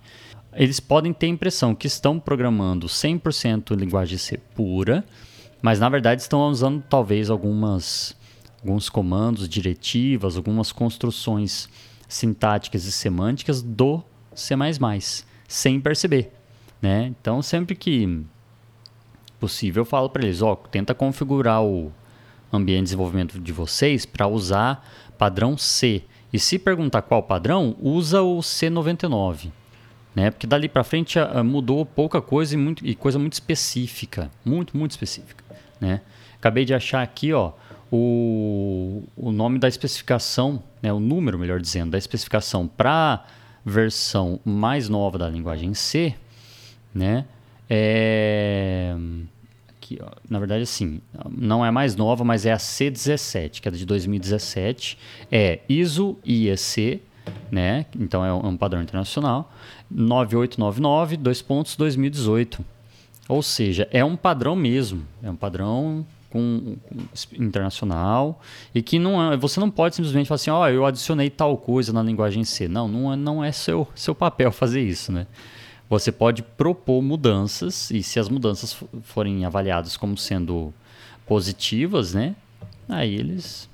eles 0.55 0.81
podem 0.81 1.13
ter 1.13 1.27
a 1.27 1.29
impressão 1.29 1.75
que 1.75 1.87
estão 1.87 2.19
programando 2.19 2.87
100% 2.87 3.77
linguagem 3.77 4.17
C 4.17 4.39
pura, 4.55 5.05
mas 5.61 5.79
na 5.79 5.89
verdade 5.89 6.23
estão 6.23 6.49
usando 6.49 6.83
talvez 6.89 7.29
algumas 7.29 8.17
alguns 8.65 8.89
comandos, 8.89 9.47
diretivas, 9.47 10.39
algumas 10.39 10.73
construções 10.73 11.69
sintáticas 12.09 12.87
e 12.87 12.93
semânticas 12.93 13.61
do 13.61 14.03
C++, 14.35 14.55
sem 15.47 15.79
perceber, 15.79 16.33
né? 16.81 17.13
Então, 17.21 17.43
sempre 17.43 17.75
que 17.75 18.25
possível, 19.39 19.83
eu 19.83 19.85
falo 19.85 20.09
para 20.09 20.25
eles, 20.25 20.41
ó, 20.41 20.57
tenta 20.57 20.95
configurar 20.95 21.63
o 21.63 21.93
ambiente 22.51 22.79
de 22.79 22.85
desenvolvimento 22.85 23.39
de 23.39 23.53
vocês 23.53 24.07
para 24.07 24.27
usar 24.27 24.89
padrão 25.19 25.59
C. 25.59 26.03
E 26.33 26.39
se 26.39 26.59
perguntar 26.59 27.03
qual 27.03 27.23
padrão, 27.23 27.77
usa 27.79 28.23
o 28.23 28.39
C99, 28.39 29.51
né? 30.15 30.31
Porque 30.31 30.47
dali 30.47 30.69
para 30.69 30.83
frente 30.83 31.19
mudou 31.45 31.85
pouca 31.85 32.23
coisa 32.23 32.55
e, 32.55 32.57
muito, 32.57 32.85
e 32.87 32.95
coisa 32.95 33.19
muito 33.19 33.35
específica, 33.35 34.31
muito, 34.43 34.77
muito 34.77 34.93
específica, 34.93 35.45
né? 35.79 36.01
Acabei 36.37 36.65
de 36.65 36.75
achar 36.75 37.03
aqui, 37.03 37.33
ó, 37.33 37.53
o, 37.91 39.03
o 39.17 39.31
nome 39.33 39.59
da 39.59 39.69
especificação, 39.69 40.63
né, 40.83 40.93
o 40.93 41.01
número, 41.01 41.39
melhor 41.39 41.61
dizendo, 41.61 41.93
da 41.93 41.99
especificação 41.99 42.67
para 42.67 43.25
versão 43.65 44.39
mais 44.45 44.89
nova 44.89 45.19
da 45.19 45.29
linguagem 45.29 45.73
C, 45.75 46.15
né? 46.95 47.25
É, 47.69 48.95
aqui, 49.85 49.99
ó, 50.03 50.11
na 50.29 50.39
verdade, 50.39 50.63
assim, 50.63 51.01
não 51.31 51.65
é 51.65 51.71
mais 51.71 51.95
nova, 51.97 52.25
mas 52.25 52.47
é 52.47 52.53
a 52.53 52.57
C17, 52.57 53.61
que 53.61 53.69
é 53.69 53.71
de 53.71 53.85
2017. 53.85 54.99
É 55.31 55.61
ISO 55.69 56.19
IEC, 56.25 57.03
né? 57.51 57.87
Então 57.99 58.25
é 58.25 58.33
um, 58.33 58.55
é 58.55 58.57
padrão 58.57 58.83
internacional. 58.83 59.53
9899, 59.91 61.17
dois 61.17 61.43
pontos, 61.43 61.77
2018. 61.77 62.65
Ou 63.29 63.43
seja, 63.43 63.89
é 63.91 64.05
um 64.05 64.17
padrão 64.17 64.55
mesmo, 64.55 65.07
é 65.23 65.31
um 65.31 65.37
padrão 65.37 66.05
com, 66.35 66.77
com 66.89 67.45
internacional 67.45 68.41
e 68.75 68.83
que 68.83 68.99
não 68.99 69.33
é, 69.33 69.37
você 69.37 69.61
não 69.61 69.71
pode 69.71 69.95
simplesmente 69.95 70.27
falar 70.27 70.35
assim, 70.35 70.51
ó, 70.51 70.63
oh, 70.63 70.69
eu 70.69 70.85
adicionei 70.85 71.31
tal 71.31 71.57
coisa 71.57 71.93
na 71.93 72.03
linguagem 72.03 72.43
C. 72.43 72.67
Não, 72.67 72.89
não 72.89 73.13
é, 73.13 73.17
não 73.17 73.45
é 73.45 73.53
seu, 73.53 73.87
seu 73.95 74.17
papel 74.17 74.51
fazer 74.51 74.83
isso, 74.83 75.13
né? 75.13 75.29
Você 75.89 76.11
pode 76.11 76.43
propor 76.43 77.01
mudanças 77.01 77.89
e 77.93 78.03
se 78.03 78.19
as 78.19 78.29
mudanças 78.29 78.77
forem 79.03 79.45
avaliadas 79.45 79.97
como 79.97 80.17
sendo 80.17 80.75
positivas, 81.25 82.15
né? 82.15 82.35
Aí 82.89 83.15
eles 83.15 83.71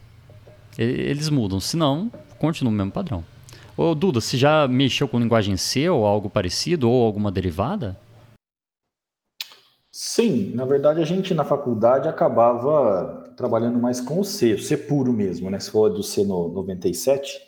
eles 0.76 1.28
mudam, 1.30 1.60
senão 1.60 2.10
continua 2.38 2.72
o 2.72 2.74
mesmo 2.74 2.92
padrão. 2.92 3.24
Ô 3.76 3.94
Duda, 3.94 4.20
você 4.20 4.36
já 4.36 4.68
mexeu 4.68 5.08
com 5.08 5.18
linguagem 5.18 5.56
C 5.56 5.88
ou 5.88 6.04
algo 6.04 6.28
parecido 6.28 6.90
ou 6.90 7.06
alguma 7.06 7.30
derivada? 7.30 7.98
Sim, 10.02 10.52
na 10.54 10.64
verdade 10.64 11.02
a 11.02 11.04
gente 11.04 11.34
na 11.34 11.44
faculdade 11.44 12.08
acabava 12.08 13.30
trabalhando 13.36 13.78
mais 13.78 14.00
com 14.00 14.18
o 14.18 14.24
C, 14.24 14.54
o 14.54 14.58
C 14.58 14.74
puro 14.74 15.12
mesmo, 15.12 15.50
né? 15.50 15.60
Se 15.60 15.70
for 15.70 15.90
do 15.90 16.02
C 16.02 16.24
no 16.24 16.48
97, 16.48 17.38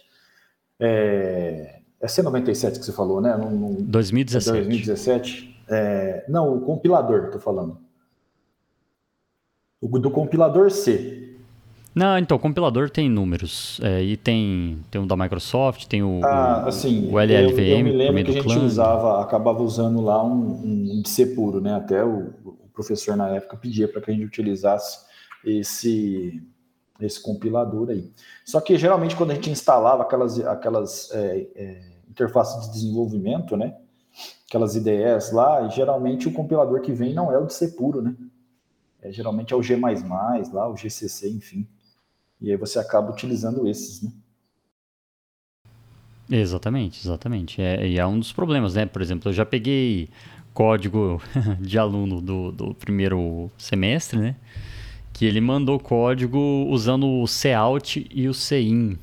é, 0.79 1.81
é 1.99 2.07
C97 2.07 2.73
que 2.79 2.85
você 2.85 2.93
falou, 2.93 3.23
né? 3.23 3.35
No, 3.39 3.51
no 3.51 3.83
2017. 3.85 4.53
2017. 4.65 5.65
É, 5.67 6.27
não, 6.29 6.55
o 6.55 6.61
compilador, 6.61 7.25
estou 7.25 7.41
falando. 7.41 7.79
O 9.81 9.99
do 9.99 10.11
compilador 10.11 10.71
C. 10.71 11.23
Não, 11.95 12.17
então, 12.17 12.39
o 12.39 12.41
compilador 12.41 12.89
tem 12.89 13.09
números. 13.09 13.79
É, 13.83 14.03
e 14.03 14.17
tem, 14.17 14.79
tem 14.91 15.01
o 15.01 15.07
da 15.07 15.15
Microsoft, 15.15 15.87
tem 15.87 16.03
o, 16.03 16.21
ah, 16.25 16.65
assim, 16.67 17.11
o 17.13 17.19
LLVM. 17.19 17.59
Eu, 17.59 17.79
eu 17.79 17.85
me 17.85 17.93
lembro 17.93 18.25
que 18.25 18.31
a 18.31 18.43
gente 18.43 18.45
clã. 18.45 18.65
usava, 18.65 19.21
acabava 19.21 19.63
usando 19.63 20.01
lá 20.01 20.25
um, 20.25 20.63
um 20.65 21.03
de 21.03 21.09
C 21.09 21.27
puro, 21.27 21.61
né? 21.61 21.75
Até 21.75 22.03
o 22.03 22.33
professor 22.73 23.17
na 23.17 23.29
época 23.29 23.57
pedia 23.57 23.89
para 23.89 24.01
que 24.01 24.11
a 24.11 24.15
gente 24.15 24.25
utilizasse 24.25 25.05
esse, 25.45 26.43
esse 27.01 27.21
compilador 27.21 27.91
aí. 27.91 28.13
Só 28.45 28.61
que 28.61 28.77
geralmente 28.77 29.17
quando 29.17 29.33
a 29.33 29.35
gente 29.35 29.51
instalava 29.51 30.03
aquelas, 30.03 30.39
aquelas 30.41 31.11
é, 31.13 31.49
é, 31.55 31.93
interfaces 32.09 32.67
de 32.67 32.73
desenvolvimento, 32.73 33.57
né? 33.57 33.77
Aquelas 34.47 34.77
IDEs 34.77 35.33
lá, 35.33 35.69
geralmente 35.69 36.29
o 36.29 36.33
compilador 36.33 36.81
que 36.81 36.93
vem 36.93 37.15
não 37.15 37.33
é 37.33 37.39
o 37.39 37.47
de 37.47 37.55
C 37.55 37.69
puro, 37.69 38.03
né? 38.03 38.15
É, 39.01 39.11
geralmente 39.11 39.53
é 39.53 39.57
o 39.57 39.63
G++, 39.63 39.77
lá, 39.77 40.69
o 40.69 40.77
GCC, 40.77 41.29
enfim. 41.31 41.67
E 42.41 42.51
aí 42.51 42.57
você 42.57 42.79
acaba 42.79 43.11
utilizando 43.11 43.67
esses, 43.67 44.03
né? 44.03 44.13
Exatamente, 46.31 47.05
exatamente. 47.05 47.61
É, 47.61 47.87
e 47.87 47.99
é 47.99 48.07
um 48.07 48.19
dos 48.19 48.33
problemas, 48.33 48.75
né? 48.75 48.87
Por 48.87 49.03
exemplo, 49.03 49.29
eu 49.29 49.33
já 49.33 49.45
peguei 49.45 50.09
código 50.55 51.21
de 51.61 51.79
aluno 51.79 52.21
do, 52.21 52.53
do 52.53 52.75
primeiro 52.75 53.51
semestre, 53.57 54.19
né? 54.19 54.37
Que 55.13 55.27
ele 55.27 55.41
mandou 55.41 55.79
código 55.79 56.39
usando 56.69 57.07
o 57.07 57.25
cout 57.27 58.07
e 58.11 58.29
o 58.29 58.35
cin, 58.35 58.99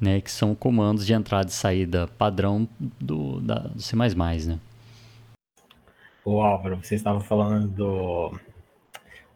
né? 0.00 0.20
Que 0.20 0.30
são 0.30 0.54
comandos 0.54 1.06
de 1.06 1.12
entrada 1.12 1.48
e 1.48 1.52
saída 1.52 2.08
padrão 2.18 2.68
do, 2.78 3.40
da, 3.40 3.58
do 3.58 3.82
C++, 3.82 3.96
né? 3.96 4.58
O 6.24 6.40
Álvaro, 6.40 6.76
você 6.82 6.96
estava 6.96 7.20
falando 7.20 7.68
do, 7.68 8.32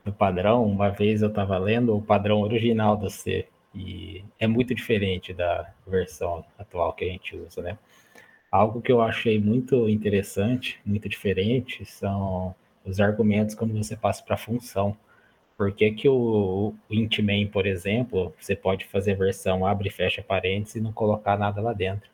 do 0.05 0.13
padrão, 0.13 0.65
uma 0.65 0.91
vez 0.91 1.23
eu 1.23 1.29
estava 1.29 1.57
lendo 1.57 1.97
o 1.97 2.03
padrão 2.03 2.41
original 2.41 2.97
do 2.97 3.09
C, 3.09 3.47
e 3.75 4.25
é 4.39 4.47
muito 4.47 4.75
diferente 4.75 5.33
da 5.33 5.71
versão 5.87 6.45
atual 6.59 6.93
que 6.93 7.05
a 7.05 7.09
gente 7.09 7.37
usa, 7.37 7.63
né? 7.63 7.79
Algo 8.51 8.83
que 8.83 8.91
eu 8.91 9.01
achei 9.01 9.39
muito 9.41 9.89
interessante, 9.89 10.81
muito 10.85 11.09
diferente, 11.09 11.85
são 11.85 12.55
os 12.85 13.01
argumentos 13.01 13.55
quando 13.55 13.75
você 13.77 13.97
passa 13.97 14.23
para 14.25 14.37
função. 14.37 14.97
Por 15.57 15.73
que, 15.73 15.91
que 15.93 16.09
o, 16.09 16.75
o 16.89 16.95
int 16.95 17.21
main, 17.21 17.47
por 17.47 17.67
exemplo, 17.67 18.35
você 18.41 18.57
pode 18.57 18.87
fazer 18.87 19.15
versão 19.17 19.65
abre 19.67 19.89
e 19.89 19.93
fecha 19.93 20.23
parênteses 20.23 20.77
e 20.77 20.81
não 20.81 20.93
colocar 20.93 21.39
nada 21.39 21.61
lá 21.61 21.73
dentro? 21.73 22.11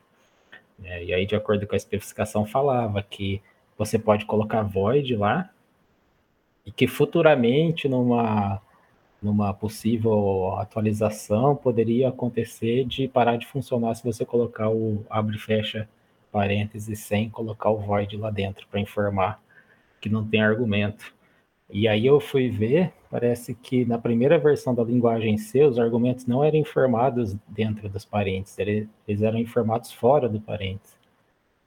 É, 0.83 1.03
e 1.03 1.13
aí, 1.13 1.25
de 1.25 1.35
acordo 1.35 1.65
com 1.65 1.73
a 1.73 1.77
especificação, 1.77 2.45
falava 2.45 3.01
que 3.01 3.41
você 3.77 3.97
pode 3.97 4.25
colocar 4.25 4.61
void 4.63 5.15
lá 5.15 5.49
e 6.65 6.71
que 6.71 6.87
futuramente 6.87 7.87
numa 7.87 8.61
numa 9.21 9.51
possível 9.51 10.55
atualização 10.59 11.55
poderia 11.55 12.09
acontecer 12.09 12.85
de 12.85 13.07
parar 13.07 13.37
de 13.37 13.47
funcionar 13.47 13.95
se 13.95 14.03
você 14.03 14.23
colocar 14.23 14.69
o 14.69 15.03
abre 15.09 15.37
e 15.37 15.39
fecha 15.39 15.89
parênteses 16.37 16.99
sem 16.99 17.29
colocar 17.31 17.71
o 17.71 17.77
void 17.77 18.15
lá 18.15 18.29
dentro 18.29 18.67
para 18.67 18.79
informar 18.79 19.41
que 19.99 20.07
não 20.07 20.23
tem 20.23 20.41
argumento. 20.41 21.11
E 21.67 21.87
aí 21.87 22.05
eu 22.05 22.19
fui 22.19 22.47
ver, 22.47 22.93
parece 23.09 23.55
que 23.55 23.83
na 23.85 23.97
primeira 23.97 24.37
versão 24.37 24.75
da 24.75 24.83
linguagem 24.83 25.35
C, 25.37 25.63
os 25.63 25.79
argumentos 25.79 26.27
não 26.27 26.43
eram 26.43 26.59
informados 26.59 27.35
dentro 27.47 27.89
dos 27.89 28.05
parênteses, 28.05 28.87
eles 29.07 29.21
eram 29.23 29.39
informados 29.39 29.91
fora 29.91 30.29
do 30.29 30.39
parênteses. 30.39 30.95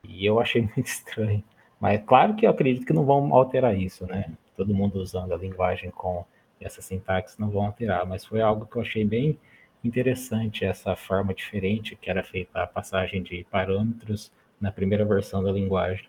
E 0.04 0.24
eu 0.24 0.38
achei 0.38 0.62
muito 0.76 0.86
estranho. 0.86 1.42
Mas 1.80 2.00
claro 2.06 2.36
que 2.36 2.46
eu 2.46 2.50
acredito 2.50 2.86
que 2.86 2.92
não 2.92 3.04
vão 3.04 3.34
alterar 3.34 3.76
isso, 3.76 4.06
né? 4.06 4.32
todo 4.56 4.74
mundo 4.74 5.00
usando 5.00 5.32
a 5.32 5.38
linguagem 5.38 5.90
com 5.90 6.24
essa 6.60 6.82
sintaxe 6.82 7.40
não 7.40 7.48
vão 7.48 7.64
alterar, 7.64 8.06
mas 8.06 8.26
foi 8.26 8.42
algo 8.42 8.66
que 8.66 8.76
eu 8.76 8.82
achei 8.82 9.04
bem 9.04 9.38
interessante, 9.82 10.66
essa 10.66 10.94
forma 10.94 11.32
diferente 11.32 11.96
que 11.96 12.10
era 12.10 12.22
feita 12.22 12.62
a 12.62 12.66
passagem 12.66 13.22
de 13.22 13.44
parâmetros 13.50 14.30
na 14.60 14.70
primeira 14.70 15.04
versão 15.04 15.42
da 15.42 15.50
linguagem. 15.50 16.04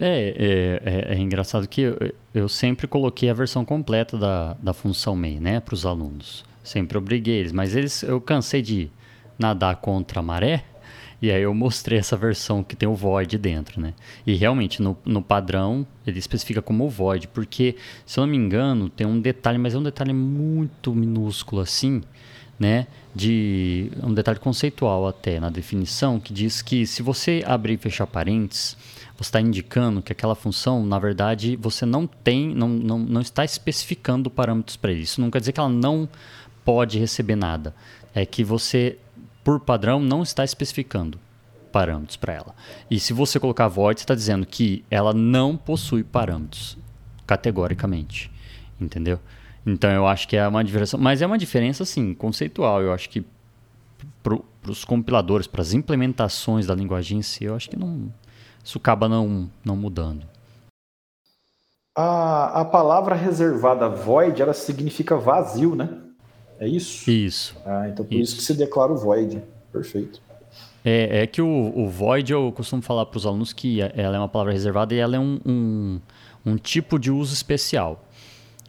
É, 0.00 0.80
é, 0.84 1.12
é, 1.12 1.14
é 1.14 1.18
engraçado 1.18 1.66
que 1.66 1.80
eu, 1.80 1.96
eu, 2.32 2.48
sempre 2.48 2.86
coloquei 2.86 3.28
a 3.28 3.34
versão 3.34 3.64
completa 3.64 4.16
da, 4.16 4.54
da 4.54 4.72
função 4.72 5.16
main, 5.16 5.40
né, 5.40 5.58
para 5.58 5.74
os 5.74 5.84
alunos. 5.84 6.44
Sempre 6.62 6.96
obriguei 6.96 7.38
eles, 7.38 7.52
mas 7.52 7.74
eles, 7.74 8.02
eu 8.04 8.20
cansei 8.20 8.62
de 8.62 8.90
nadar 9.38 9.76
contra 9.76 10.20
a 10.20 10.22
maré 10.22 10.64
e 11.20 11.32
aí 11.32 11.42
eu 11.42 11.52
mostrei 11.52 11.98
essa 11.98 12.16
versão 12.16 12.62
que 12.62 12.76
tem 12.76 12.88
o 12.88 12.94
void 12.94 13.36
dentro, 13.38 13.80
né? 13.80 13.92
E 14.24 14.34
realmente, 14.34 14.80
no, 14.80 14.96
no 15.04 15.20
padrão, 15.20 15.84
ele 16.06 16.18
especifica 16.18 16.62
como 16.62 16.88
void, 16.88 17.26
porque, 17.28 17.74
se 18.06 18.20
eu 18.20 18.22
não 18.22 18.30
me 18.30 18.36
engano, 18.36 18.88
tem 18.88 19.04
um 19.04 19.20
detalhe, 19.20 19.58
mas 19.58 19.74
é 19.74 19.78
um 19.78 19.82
detalhe 19.82 20.12
muito 20.12 20.94
minúsculo 20.94 21.60
assim, 21.60 22.02
né? 22.58 22.86
De 23.14 23.90
um 24.02 24.12
detalhe 24.12 24.38
conceitual 24.38 25.06
até 25.06 25.40
na 25.40 25.50
definição, 25.50 26.20
que 26.20 26.32
diz 26.32 26.62
que 26.62 26.86
se 26.86 27.02
você 27.02 27.42
abrir 27.46 27.74
e 27.74 27.78
fechar 27.78 28.06
parênteses, 28.06 28.76
você 29.16 29.28
está 29.28 29.40
indicando 29.40 30.02
que 30.02 30.12
aquela 30.12 30.34
função, 30.34 30.84
na 30.86 30.98
verdade, 30.98 31.56
você 31.56 31.84
não 31.84 32.06
tem, 32.06 32.54
não, 32.54 32.68
não, 32.68 32.98
não 32.98 33.20
está 33.20 33.44
especificando 33.44 34.30
parâmetros 34.30 34.76
para 34.76 34.92
isso. 34.92 35.02
Isso 35.02 35.20
não 35.20 35.30
quer 35.30 35.40
dizer 35.40 35.52
que 35.52 35.60
ela 35.60 35.68
não 35.68 36.08
pode 36.64 36.98
receber 36.98 37.34
nada. 37.34 37.74
É 38.14 38.24
que 38.24 38.44
você 38.44 38.98
por 39.48 39.60
padrão, 39.60 39.98
não 39.98 40.22
está 40.22 40.44
especificando 40.44 41.18
parâmetros 41.72 42.18
para 42.18 42.34
ela. 42.34 42.54
E 42.90 43.00
se 43.00 43.14
você 43.14 43.40
colocar 43.40 43.66
void, 43.66 43.98
você 43.98 44.04
está 44.04 44.14
dizendo 44.14 44.44
que 44.44 44.84
ela 44.90 45.14
não 45.14 45.56
possui 45.56 46.04
parâmetros, 46.04 46.76
categoricamente. 47.26 48.30
Entendeu? 48.78 49.18
Então 49.66 49.90
eu 49.90 50.06
acho 50.06 50.26
que 50.28 50.36
é 50.36 50.46
uma 50.46 50.64
diferença. 50.64 50.96
Mas 50.96 51.22
é 51.22 51.26
uma 51.26 51.38
diferença, 51.38 51.82
assim, 51.82 52.14
conceitual. 52.14 52.82
Eu 52.82 52.92
acho 52.92 53.08
que 53.10 53.24
para 54.22 54.38
os 54.70 54.84
compiladores, 54.84 55.46
para 55.46 55.62
as 55.62 55.72
implementações 55.72 56.66
da 56.66 56.74
linguagem 56.74 57.18
em 57.18 57.22
si, 57.22 57.44
eu 57.44 57.54
acho 57.54 57.70
que 57.70 57.78
não, 57.78 58.12
isso 58.62 58.78
acaba 58.78 59.08
não, 59.08 59.50
não 59.64 59.76
mudando. 59.76 60.26
A, 61.96 62.60
a 62.60 62.64
palavra 62.64 63.14
reservada 63.14 63.88
void, 63.88 64.40
ela 64.40 64.54
significa 64.54 65.16
vazio, 65.16 65.74
né? 65.74 65.88
É 66.60 66.68
isso? 66.68 67.10
Isso. 67.10 67.56
Ah, 67.64 67.88
então 67.88 68.04
por 68.04 68.14
isso, 68.14 68.22
isso 68.22 68.36
que 68.36 68.42
se 68.42 68.54
declara 68.54 68.92
o 68.92 68.96
void. 68.96 69.42
Perfeito. 69.72 70.20
É, 70.84 71.22
é 71.22 71.26
que 71.26 71.42
o, 71.42 71.72
o 71.74 71.88
void, 71.88 72.32
eu 72.32 72.52
costumo 72.52 72.82
falar 72.82 73.06
para 73.06 73.16
os 73.16 73.26
alunos 73.26 73.52
que 73.52 73.80
ela 73.80 74.16
é 74.16 74.18
uma 74.18 74.28
palavra 74.28 74.52
reservada 74.52 74.94
e 74.94 74.98
ela 74.98 75.16
é 75.16 75.18
um, 75.18 75.40
um, 75.44 76.00
um 76.46 76.56
tipo 76.56 76.98
de 76.98 77.10
uso 77.10 77.34
especial. 77.34 78.04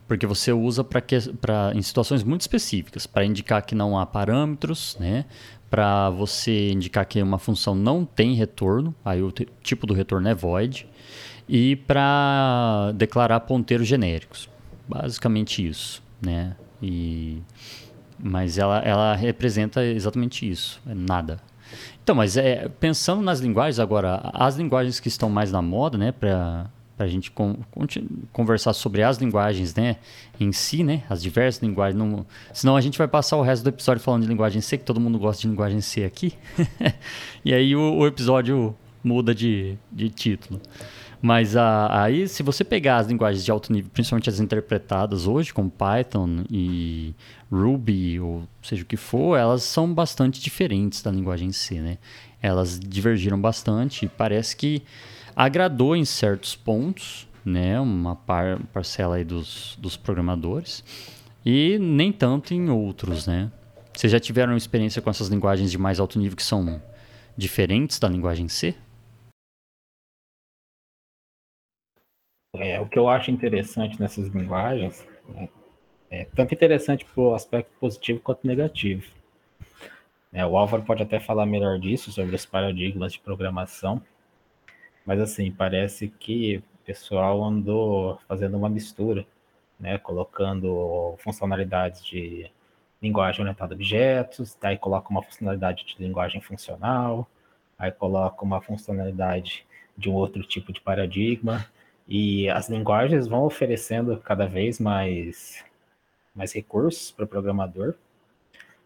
Porque 0.09 0.27
você 0.27 0.51
usa 0.51 0.83
para 0.83 1.71
em 1.73 1.81
situações 1.81 2.23
muito 2.23 2.41
específicas, 2.41 3.07
para 3.07 3.23
indicar 3.23 3.61
que 3.61 3.73
não 3.73 3.97
há 3.97 4.05
parâmetros, 4.05 4.97
né? 4.99 5.23
para 5.69 6.09
você 6.09 6.71
indicar 6.71 7.05
que 7.05 7.21
uma 7.21 7.37
função 7.37 7.75
não 7.75 8.03
tem 8.03 8.33
retorno, 8.33 8.93
aí 9.05 9.21
o 9.21 9.31
tipo 9.61 9.85
do 9.85 9.93
retorno 9.93 10.27
é 10.27 10.33
void, 10.33 10.87
e 11.47 11.75
para 11.75 12.91
declarar 12.95 13.39
ponteiros 13.41 13.87
genéricos. 13.87 14.49
Basicamente 14.87 15.65
isso, 15.65 16.01
né? 16.21 16.55
E 16.81 17.41
mas 18.21 18.57
ela, 18.57 18.79
ela 18.79 19.15
representa 19.15 19.83
exatamente 19.85 20.49
isso, 20.49 20.81
é 20.87 20.93
nada. 20.93 21.39
Então, 22.03 22.15
mas 22.15 22.35
é, 22.35 22.67
pensando 22.67 23.21
nas 23.21 23.39
linguagens 23.39 23.79
agora, 23.79 24.19
as 24.33 24.57
linguagens 24.57 24.99
que 24.99 25.07
estão 25.07 25.29
mais 25.29 25.51
na 25.51 25.61
moda, 25.61 25.97
né, 25.97 26.11
para 26.11 26.65
a 26.99 27.07
gente 27.07 27.31
con 27.31 27.55
conversar 28.33 28.73
sobre 28.73 29.01
as 29.03 29.17
linguagens, 29.17 29.73
né, 29.73 29.97
em 30.39 30.51
si, 30.51 30.83
né, 30.83 31.03
as 31.09 31.21
diversas 31.21 31.61
linguagens. 31.61 31.97
Não, 31.97 32.25
senão 32.53 32.75
a 32.75 32.81
gente 32.81 32.97
vai 32.97 33.07
passar 33.07 33.37
o 33.37 33.41
resto 33.41 33.63
do 33.63 33.69
episódio 33.69 34.03
falando 34.03 34.23
de 34.23 34.27
linguagem 34.27 34.61
C, 34.61 34.77
que 34.77 34.83
todo 34.83 34.99
mundo 34.99 35.17
gosta 35.17 35.41
de 35.41 35.47
linguagem 35.47 35.81
C 35.81 36.03
aqui. 36.03 36.33
e 37.43 37.53
aí 37.53 37.75
o, 37.75 37.95
o, 37.95 38.07
episódio 38.07 38.75
muda 39.03 39.33
de, 39.33 39.77
de 39.91 40.09
título. 40.09 40.61
Mas 41.21 41.55
a, 41.55 42.03
aí, 42.03 42.27
se 42.27 42.41
você 42.43 42.63
pegar 42.63 42.97
as 42.97 43.07
linguagens 43.07 43.43
de 43.43 43.51
alto 43.51 43.73
nível, 43.73 43.89
principalmente 43.93 44.29
as 44.29 44.39
interpretadas 44.39 45.27
hoje, 45.27 45.53
como 45.53 45.69
Python 45.69 46.43
e 46.49 47.13
Ruby, 47.51 48.19
ou 48.19 48.43
seja 48.61 48.83
o 48.83 48.85
que 48.85 48.95
for, 48.95 49.37
elas 49.37 49.63
são 49.63 49.93
bastante 49.93 50.41
diferentes 50.41 51.01
da 51.01 51.11
linguagem 51.11 51.51
C, 51.51 51.81
né? 51.81 51.97
Elas 52.41 52.79
divergiram 52.79 53.39
bastante 53.39 54.05
e 54.05 54.07
parece 54.07 54.55
que 54.55 54.81
agradou 55.39 55.95
em 55.95 56.03
certos 56.03 56.53
pontos, 56.53 57.25
né? 57.45 57.79
Uma 57.79 58.13
par, 58.13 58.59
parcela 58.73 59.15
aí 59.15 59.23
dos, 59.23 59.77
dos 59.79 59.95
programadores 59.95 60.83
e 61.45 61.79
nem 61.79 62.11
tanto 62.11 62.53
em 62.53 62.69
outros, 62.69 63.25
né? 63.25 63.49
Vocês 63.93 64.11
já 64.11 64.19
tiveram 64.19 64.57
experiência 64.57 65.01
com 65.01 65.09
essas 65.09 65.29
linguagens 65.29 65.71
de 65.71 65.77
mais 65.77 65.97
alto 65.97 66.19
nível 66.19 66.35
que 66.35 66.43
são 66.43 66.81
diferentes 67.37 67.99
da 67.99 68.09
linguagem 68.09 68.49
C? 68.49 68.75
É, 72.57 72.81
o 72.81 72.89
que 72.89 72.99
eu 72.99 73.07
acho 73.07 73.31
interessante 73.31 73.97
nessas 73.97 74.27
linguagens 74.27 75.07
né, 75.29 75.47
é 76.11 76.25
tanto 76.25 76.53
interessante 76.53 77.05
para 77.05 77.21
o 77.21 77.33
aspecto 77.33 77.71
positivo 77.79 78.19
quanto 78.19 78.45
negativo. 78.45 79.05
É, 80.33 80.45
o 80.45 80.57
Álvaro 80.57 80.83
pode 80.83 81.01
até 81.01 81.17
falar 81.17 81.45
melhor 81.45 81.79
disso, 81.79 82.11
sobre 82.11 82.35
os 82.35 82.45
paradigmas 82.45 83.13
de 83.13 83.19
programação, 83.19 84.01
mas 85.09 85.19
assim, 85.19 85.51
parece 85.51 86.07
que 86.07 86.57
o 86.57 86.85
pessoal 86.85 87.43
andou 87.43 88.19
fazendo 88.27 88.55
uma 88.55 88.69
mistura, 88.69 89.25
né, 89.79 89.97
colocando 89.97 91.15
funcionalidades 91.17 92.05
de 92.05 92.51
linguagem 93.01 93.41
orientada 93.41 93.73
a 93.73 93.75
objetos, 93.75 94.55
daí 94.61 94.77
coloca 94.77 95.09
uma 95.09 95.23
funcionalidade 95.23 95.83
de 95.83 95.95
linguagem 95.97 96.39
funcional, 96.41 97.27
aí 97.75 97.91
coloca 97.91 98.45
uma 98.45 98.61
funcionalidade 98.61 99.65
de 99.97 100.11
um 100.11 100.13
outro 100.13 100.43
tipo 100.43 100.71
de 100.71 100.79
paradigma, 100.79 101.65
e 102.07 102.47
as 102.47 102.69
linguagens 102.69 103.25
vão 103.27 103.45
oferecendo 103.45 104.15
cada 104.17 104.45
vez 104.45 104.79
mais, 104.79 105.65
mais 106.35 106.53
recursos 106.53 107.09
para 107.09 107.25
o 107.25 107.27
programador, 107.27 107.95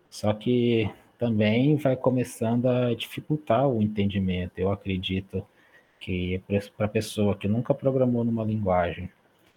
só 0.09 0.31
que 0.31 0.89
também 1.19 1.75
vai 1.75 1.97
começando 1.97 2.67
a 2.67 2.95
dificultar 2.95 3.67
o 3.67 3.81
entendimento. 3.81 4.57
Eu 4.57 4.71
acredito 4.71 5.45
que 6.03 6.43
para 6.75 6.85
a 6.85 6.89
pessoa 6.89 7.33
que 7.33 7.47
nunca 7.47 7.73
programou 7.73 8.25
numa 8.25 8.43
linguagem, 8.43 9.09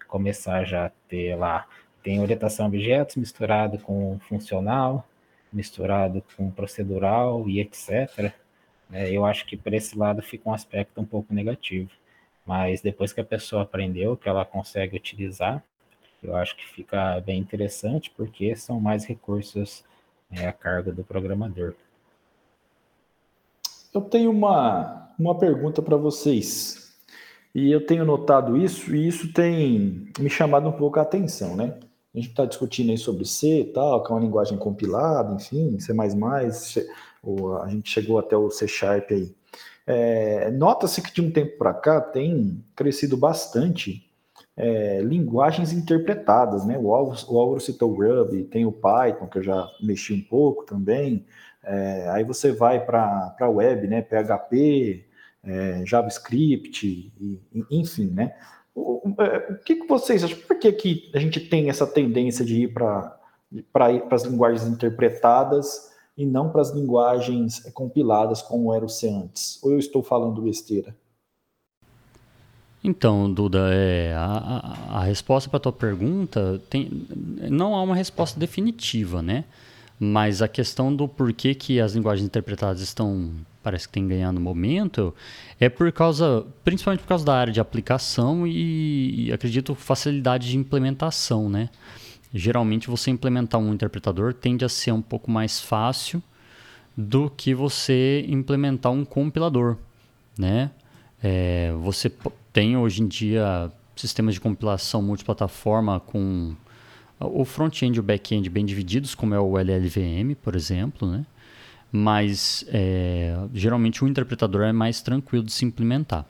começar 0.06 0.64
já 0.64 0.86
a 0.86 0.90
ter 1.08 1.34
lá, 1.34 1.66
tem 2.04 2.20
orientação 2.20 2.66
a 2.66 2.68
objetos 2.68 3.16
misturado 3.16 3.78
com 3.80 4.16
funcional, 4.20 5.04
misturado 5.52 6.22
com 6.36 6.48
procedural 6.52 7.48
e 7.48 7.60
etc. 7.60 8.32
Né, 8.88 9.10
eu 9.10 9.26
acho 9.26 9.44
que 9.44 9.56
por 9.56 9.74
esse 9.74 9.98
lado 9.98 10.22
fica 10.22 10.48
um 10.48 10.54
aspecto 10.54 11.00
um 11.00 11.04
pouco 11.04 11.34
negativo. 11.34 11.90
Mas 12.46 12.80
depois 12.80 13.12
que 13.12 13.20
a 13.20 13.24
pessoa 13.24 13.62
aprendeu, 13.62 14.16
que 14.16 14.28
ela 14.28 14.44
consegue 14.44 14.96
utilizar, 14.96 15.64
eu 16.22 16.36
acho 16.36 16.56
que 16.56 16.64
fica 16.64 17.20
bem 17.22 17.40
interessante, 17.40 18.12
porque 18.16 18.54
são 18.54 18.78
mais 18.78 19.04
recursos 19.04 19.84
né, 20.30 20.46
a 20.46 20.52
carga 20.52 20.92
do 20.92 21.02
programador. 21.02 21.74
Eu 23.92 24.00
tenho 24.02 24.30
uma, 24.30 25.05
uma 25.18 25.38
pergunta 25.38 25.82
para 25.82 25.96
vocês. 25.96 26.94
E 27.54 27.70
eu 27.70 27.86
tenho 27.86 28.04
notado 28.04 28.56
isso, 28.56 28.94
e 28.94 29.08
isso 29.08 29.32
tem 29.32 30.12
me 30.18 30.28
chamado 30.28 30.68
um 30.68 30.72
pouco 30.72 30.98
a 30.98 31.02
atenção, 31.02 31.56
né? 31.56 31.78
A 32.14 32.18
gente 32.18 32.30
está 32.30 32.44
discutindo 32.44 32.90
aí 32.90 32.98
sobre 32.98 33.24
C 33.24 33.60
e 33.60 33.64
tal, 33.64 34.02
que 34.02 34.10
é 34.10 34.14
uma 34.14 34.20
linguagem 34.20 34.58
compilada, 34.58 35.34
enfim, 35.34 35.78
C++, 35.78 35.92
a 35.92 37.68
gente 37.68 37.90
chegou 37.90 38.18
até 38.18 38.36
o 38.36 38.50
C 38.50 38.68
Sharp 38.68 39.10
aí. 39.10 39.34
É, 39.86 40.50
Nota-se 40.50 41.00
que 41.00 41.12
de 41.12 41.22
um 41.22 41.30
tempo 41.30 41.56
para 41.58 41.72
cá 41.72 42.00
tem 42.00 42.62
crescido 42.74 43.16
bastante 43.16 44.06
é, 44.56 45.00
linguagens 45.02 45.72
interpretadas, 45.72 46.64
né? 46.66 46.78
O 46.78 46.94
Álvaro, 46.94 47.18
o 47.28 47.38
Álvaro 47.38 47.60
citou 47.60 47.90
o 47.90 47.94
Ruby, 47.94 48.44
tem 48.44 48.64
o 48.64 48.72
Python, 48.72 49.26
que 49.26 49.38
eu 49.38 49.42
já 49.42 49.68
mexi 49.82 50.12
um 50.14 50.22
pouco 50.22 50.64
também. 50.64 51.24
É, 51.62 52.08
aí 52.10 52.24
você 52.24 52.52
vai 52.52 52.84
para 52.84 53.34
a 53.38 53.48
web, 53.48 53.86
né? 53.86 54.02
PHP, 54.02 55.05
é, 55.46 55.82
JavaScript, 55.86 57.12
e, 57.20 57.40
enfim, 57.70 58.06
né? 58.06 58.34
O, 58.74 59.14
é, 59.18 59.52
o, 59.52 59.58
que, 59.64 59.76
que 59.76 59.86
vocês 59.86 60.22
acham? 60.22 60.38
Por 60.38 60.58
que, 60.58 60.70
que 60.72 61.10
a 61.14 61.18
gente 61.18 61.40
tem 61.40 61.70
essa 61.70 61.86
tendência 61.86 62.44
de 62.44 62.62
ir 62.62 62.74
para 62.74 63.18
as 64.10 64.24
linguagens 64.24 64.66
interpretadas 64.66 65.90
e 66.16 66.26
não 66.26 66.50
para 66.50 66.60
as 66.60 66.70
linguagens 66.70 67.60
compiladas 67.72 68.42
como 68.42 68.74
era 68.74 68.84
o 68.84 68.88
C 68.88 69.08
antes? 69.08 69.62
Ou 69.62 69.72
eu 69.72 69.78
estou 69.78 70.02
falando 70.02 70.42
besteira? 70.42 70.94
Então, 72.84 73.32
Duda, 73.32 73.70
é, 73.72 74.14
a, 74.14 74.76
a, 74.90 74.98
a 74.98 75.02
resposta 75.02 75.50
para 75.50 75.56
a 75.56 75.60
tua 75.60 75.72
pergunta 75.72 76.60
tem, 76.70 76.88
não 77.50 77.74
há 77.74 77.82
uma 77.82 77.96
resposta 77.96 78.38
definitiva, 78.38 79.20
né? 79.22 79.44
Mas 79.98 80.42
a 80.42 80.46
questão 80.46 80.94
do 80.94 81.08
porquê 81.08 81.54
que 81.54 81.80
as 81.80 81.94
linguagens 81.94 82.24
interpretadas 82.24 82.80
estão, 82.82 83.32
parece 83.66 83.88
que 83.88 83.94
tem 83.94 84.06
ganhando 84.06 84.40
momento, 84.40 85.12
é 85.58 85.68
por 85.68 85.90
causa, 85.90 86.46
principalmente 86.62 87.00
por 87.00 87.08
causa 87.08 87.24
da 87.24 87.34
área 87.34 87.52
de 87.52 87.58
aplicação 87.58 88.46
e, 88.46 89.26
e 89.26 89.32
acredito 89.32 89.74
facilidade 89.74 90.48
de 90.48 90.56
implementação, 90.56 91.48
né? 91.48 91.68
geralmente 92.32 92.88
você 92.88 93.10
implementar 93.10 93.60
um 93.60 93.72
interpretador 93.72 94.32
tende 94.32 94.64
a 94.64 94.68
ser 94.68 94.92
um 94.92 95.02
pouco 95.02 95.30
mais 95.30 95.60
fácil 95.60 96.22
do 96.96 97.28
que 97.28 97.54
você 97.54 98.24
implementar 98.28 98.92
um 98.92 99.04
compilador, 99.04 99.76
né? 100.38 100.70
É, 101.20 101.72
você 101.80 102.12
tem 102.52 102.76
hoje 102.76 103.02
em 103.02 103.08
dia 103.08 103.72
sistemas 103.96 104.34
de 104.34 104.40
compilação 104.40 105.02
multiplataforma 105.02 105.98
com 105.98 106.54
o 107.18 107.44
front-end 107.44 107.96
e 107.96 108.00
o 108.00 108.02
back-end 108.02 108.48
bem 108.48 108.64
divididos, 108.64 109.12
como 109.14 109.34
é 109.34 109.40
o 109.40 109.58
LLVM, 109.58 110.34
por 110.40 110.54
exemplo, 110.54 111.10
né? 111.10 111.26
Mas 111.90 112.64
é, 112.68 113.36
geralmente 113.54 114.04
o 114.04 114.08
interpretador 114.08 114.62
é 114.62 114.72
mais 114.72 115.00
tranquilo 115.00 115.44
de 115.44 115.52
se 115.52 115.64
implementar. 115.64 116.26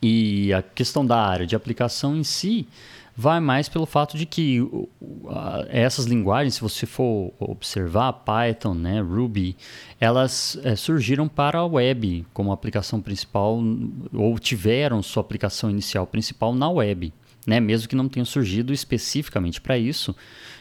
E 0.00 0.52
a 0.52 0.62
questão 0.62 1.04
da 1.04 1.20
área 1.20 1.46
de 1.46 1.54
aplicação 1.54 2.16
em 2.16 2.24
si, 2.24 2.66
vai 3.20 3.38
mais 3.38 3.68
pelo 3.68 3.84
fato 3.84 4.16
de 4.16 4.24
que 4.24 4.66
essas 5.68 6.06
linguagens, 6.06 6.54
se 6.54 6.60
você 6.62 6.86
for 6.86 7.32
observar, 7.38 8.12
Python, 8.14 8.72
né, 8.72 9.00
Ruby, 9.02 9.56
elas 10.00 10.58
é, 10.64 10.74
surgiram 10.74 11.28
para 11.28 11.58
a 11.58 11.66
web 11.66 12.26
como 12.32 12.50
aplicação 12.50 12.98
principal, 12.98 13.62
ou 14.14 14.38
tiveram 14.38 15.02
sua 15.02 15.20
aplicação 15.20 15.68
inicial 15.68 16.06
principal 16.06 16.54
na 16.54 16.70
web. 16.70 17.12
Né, 17.46 17.58
mesmo 17.58 17.88
que 17.88 17.96
não 17.96 18.08
tenham 18.08 18.24
surgido 18.26 18.72
especificamente 18.72 19.60
para 19.60 19.76
isso, 19.76 20.14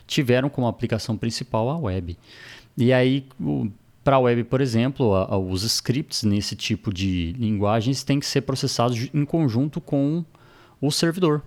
tiveram 0.07 0.49
como 0.49 0.65
aplicação 0.65 1.17
principal 1.17 1.69
a 1.69 1.77
web. 1.77 2.17
E 2.79 2.91
aí, 2.91 3.27
para 4.03 4.15
a 4.15 4.19
web, 4.19 4.43
por 4.45 4.61
exemplo, 4.61 5.13
a, 5.13 5.35
a, 5.35 5.37
os 5.37 5.61
scripts 5.63 6.23
nesse 6.23 6.55
tipo 6.55 6.91
de 6.91 7.33
linguagens 7.37 8.03
têm 8.03 8.19
que 8.19 8.25
ser 8.25 8.41
processados 8.41 9.09
em 9.13 9.25
conjunto 9.25 9.79
com 9.79 10.25
o 10.81 10.89
servidor 10.89 11.43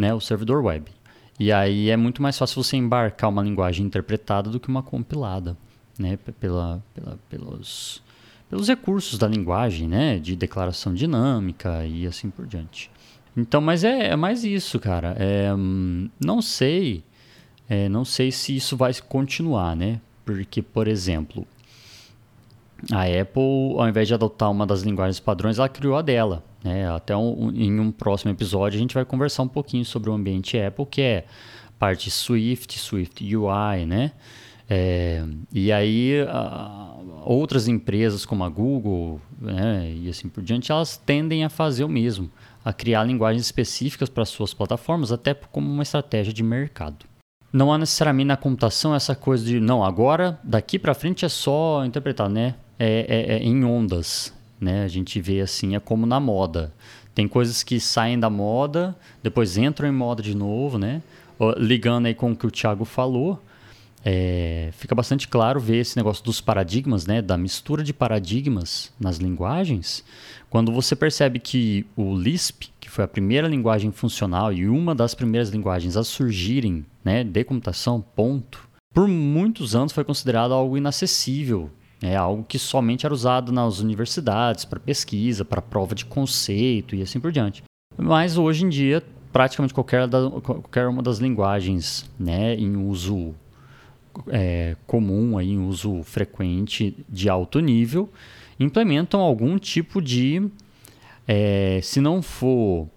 né, 0.00 0.14
o 0.14 0.20
servidor 0.20 0.64
web. 0.64 0.90
E 1.38 1.52
aí 1.52 1.90
é 1.90 1.96
muito 1.96 2.22
mais 2.22 2.36
fácil 2.36 2.62
você 2.62 2.76
embarcar 2.76 3.30
uma 3.30 3.42
linguagem 3.42 3.86
interpretada 3.86 4.50
do 4.50 4.58
que 4.58 4.68
uma 4.68 4.82
compilada. 4.82 5.56
né, 5.98 6.18
pela, 6.40 6.82
pela, 6.94 7.18
pelos, 7.28 8.02
pelos 8.48 8.68
recursos 8.68 9.18
da 9.18 9.28
linguagem, 9.28 9.86
né, 9.86 10.18
de 10.18 10.34
declaração 10.34 10.94
dinâmica 10.94 11.84
e 11.84 12.06
assim 12.06 12.30
por 12.30 12.46
diante. 12.46 12.90
Então, 13.36 13.60
mas 13.60 13.84
é, 13.84 14.08
é 14.08 14.16
mais 14.16 14.42
isso, 14.42 14.80
cara. 14.80 15.14
É, 15.18 15.50
não 16.18 16.40
sei, 16.40 17.04
é, 17.68 17.86
não 17.88 18.04
sei 18.04 18.32
se 18.32 18.56
isso 18.56 18.78
vai 18.78 18.94
continuar, 19.08 19.76
né? 19.76 20.00
Porque, 20.34 20.62
por 20.62 20.86
exemplo, 20.86 21.46
a 22.92 23.02
Apple, 23.02 23.74
ao 23.76 23.88
invés 23.88 24.08
de 24.08 24.14
adotar 24.14 24.50
uma 24.50 24.66
das 24.66 24.82
linguagens 24.82 25.20
padrões, 25.20 25.58
ela 25.58 25.68
criou 25.68 25.96
a 25.96 26.02
dela. 26.02 26.42
Né? 26.62 26.88
Até 26.88 27.16
um, 27.16 27.50
em 27.50 27.78
um 27.80 27.90
próximo 27.90 28.30
episódio 28.30 28.76
a 28.76 28.80
gente 28.80 28.94
vai 28.94 29.04
conversar 29.04 29.42
um 29.42 29.48
pouquinho 29.48 29.84
sobre 29.84 30.10
o 30.10 30.12
ambiente 30.12 30.58
Apple, 30.58 30.86
que 30.86 31.00
é 31.00 31.24
parte 31.78 32.10
Swift, 32.10 32.78
Swift 32.78 33.24
UI, 33.36 33.86
né? 33.86 34.12
É, 34.72 35.24
e 35.52 35.72
aí 35.72 36.20
a, 36.28 36.94
outras 37.24 37.66
empresas 37.66 38.24
como 38.24 38.44
a 38.44 38.48
Google 38.48 39.20
né, 39.40 39.92
e 39.96 40.08
assim 40.08 40.28
por 40.28 40.44
diante, 40.44 40.70
elas 40.70 40.96
tendem 40.96 41.44
a 41.44 41.48
fazer 41.48 41.82
o 41.82 41.88
mesmo, 41.88 42.30
a 42.64 42.72
criar 42.72 43.02
linguagens 43.02 43.44
específicas 43.44 44.08
para 44.08 44.24
suas 44.24 44.54
plataformas, 44.54 45.10
até 45.10 45.34
como 45.34 45.68
uma 45.68 45.82
estratégia 45.82 46.32
de 46.32 46.44
mercado. 46.44 47.09
Não 47.52 47.72
há 47.72 47.78
necessariamente 47.78 48.28
na 48.28 48.36
computação 48.36 48.94
essa 48.94 49.14
coisa 49.14 49.44
de, 49.44 49.58
não, 49.58 49.84
agora 49.84 50.38
daqui 50.42 50.78
para 50.78 50.94
frente 50.94 51.24
é 51.24 51.28
só 51.28 51.84
interpretar, 51.84 52.28
né? 52.28 52.54
É, 52.78 53.06
é, 53.08 53.36
é 53.36 53.42
em 53.42 53.64
ondas, 53.64 54.32
né? 54.60 54.84
A 54.84 54.88
gente 54.88 55.20
vê 55.20 55.40
assim, 55.40 55.74
é 55.74 55.80
como 55.80 56.06
na 56.06 56.20
moda. 56.20 56.72
Tem 57.14 57.26
coisas 57.26 57.62
que 57.62 57.80
saem 57.80 58.18
da 58.18 58.30
moda, 58.30 58.96
depois 59.22 59.58
entram 59.58 59.88
em 59.88 59.92
moda 59.92 60.22
de 60.22 60.34
novo, 60.34 60.78
né? 60.78 61.02
Ligando 61.56 62.06
aí 62.06 62.14
com 62.14 62.32
o 62.32 62.36
que 62.36 62.46
o 62.46 62.50
Thiago 62.50 62.84
falou, 62.84 63.42
é, 64.04 64.70
fica 64.72 64.94
bastante 64.94 65.28
claro 65.28 65.60
ver 65.60 65.78
esse 65.78 65.96
negócio 65.96 66.24
dos 66.24 66.40
paradigmas, 66.40 67.06
né? 67.06 67.20
Da 67.20 67.36
mistura 67.36 67.82
de 67.82 67.92
paradigmas 67.92 68.92
nas 68.98 69.18
linguagens. 69.18 70.04
Quando 70.48 70.72
você 70.72 70.96
percebe 70.96 71.38
que 71.38 71.86
o 71.96 72.16
Lisp, 72.16 72.68
que 72.80 72.90
foi 72.90 73.04
a 73.04 73.08
primeira 73.08 73.46
linguagem 73.46 73.92
funcional 73.92 74.52
e 74.52 74.68
uma 74.68 74.94
das 74.94 75.14
primeiras 75.14 75.50
linguagens 75.50 75.96
a 75.96 76.04
surgirem, 76.04 76.84
né? 77.04 77.22
De 77.24 77.44
computação, 77.44 78.00
ponto. 78.00 78.68
Por 78.92 79.06
muitos 79.06 79.76
anos 79.76 79.92
foi 79.92 80.04
considerado 80.04 80.52
algo 80.52 80.76
inacessível 80.76 81.70
é 82.02 82.16
algo 82.16 82.44
que 82.44 82.58
somente 82.58 83.04
era 83.04 83.14
usado 83.14 83.52
nas 83.52 83.78
universidades 83.78 84.64
para 84.64 84.80
pesquisa, 84.80 85.44
para 85.44 85.60
prova 85.60 85.94
de 85.94 86.06
conceito 86.06 86.94
e 86.94 87.02
assim 87.02 87.20
por 87.20 87.30
diante. 87.30 87.62
Mas 87.96 88.38
hoje 88.38 88.64
em 88.64 88.68
dia, 88.68 89.02
praticamente 89.32 89.74
qualquer, 89.74 90.06
da, 90.06 90.30
qualquer 90.40 90.88
uma 90.88 91.02
das 91.02 91.18
linguagens 91.18 92.10
né, 92.18 92.54
em 92.54 92.76
uso 92.76 93.34
é, 94.28 94.76
comum, 94.86 95.38
aí, 95.38 95.50
em 95.50 95.58
uso 95.58 96.02
frequente 96.02 96.96
de 97.08 97.28
alto 97.28 97.60
nível, 97.60 98.10
implementam 98.58 99.20
algum 99.20 99.58
tipo 99.58 100.02
de, 100.02 100.48
é, 101.26 101.80
se 101.82 102.00
não 102.00 102.22
for 102.22 102.88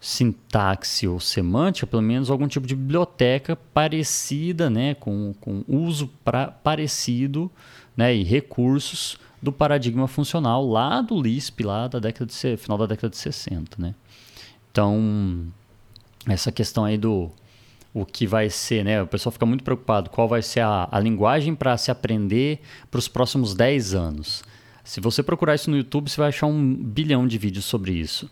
sintaxe 0.00 1.08
ou 1.08 1.18
semântica, 1.18 1.86
pelo 1.86 2.02
menos 2.02 2.30
algum 2.30 2.46
tipo 2.46 2.66
de 2.66 2.76
biblioteca 2.76 3.56
parecida, 3.56 4.70
né, 4.70 4.94
com, 4.94 5.34
com 5.40 5.64
uso 5.66 6.08
pra, 6.24 6.48
parecido 6.48 7.50
né, 7.96 8.14
e 8.14 8.22
recursos 8.22 9.18
do 9.42 9.52
paradigma 9.52 10.06
funcional 10.06 10.66
lá 10.68 11.00
do 11.00 11.20
Lisp, 11.20 11.62
lá 11.62 11.88
da 11.88 11.98
década 11.98 12.26
de 12.26 12.56
final 12.56 12.78
da 12.78 12.86
década 12.86 13.10
de 13.10 13.16
60, 13.16 13.80
né? 13.80 13.94
Então, 14.70 15.46
essa 16.26 16.52
questão 16.52 16.84
aí 16.84 16.98
do 16.98 17.30
o 18.00 18.06
que 18.06 18.26
vai 18.26 18.48
ser, 18.50 18.84
né? 18.84 19.02
O 19.02 19.06
pessoal 19.06 19.32
fica 19.32 19.46
muito 19.46 19.64
preocupado 19.64 20.10
qual 20.10 20.28
vai 20.28 20.42
ser 20.42 20.60
a, 20.60 20.88
a 20.90 21.00
linguagem 21.00 21.54
para 21.54 21.76
se 21.76 21.90
aprender 21.90 22.60
para 22.90 22.98
os 22.98 23.08
próximos 23.08 23.54
10 23.54 23.94
anos. 23.94 24.44
Se 24.84 25.00
você 25.00 25.22
procurar 25.22 25.54
isso 25.54 25.70
no 25.70 25.76
YouTube, 25.76 26.08
você 26.08 26.20
vai 26.20 26.28
achar 26.28 26.46
um 26.46 26.74
bilhão 26.74 27.26
de 27.26 27.36
vídeos 27.36 27.64
sobre 27.64 27.92
isso. 27.92 28.30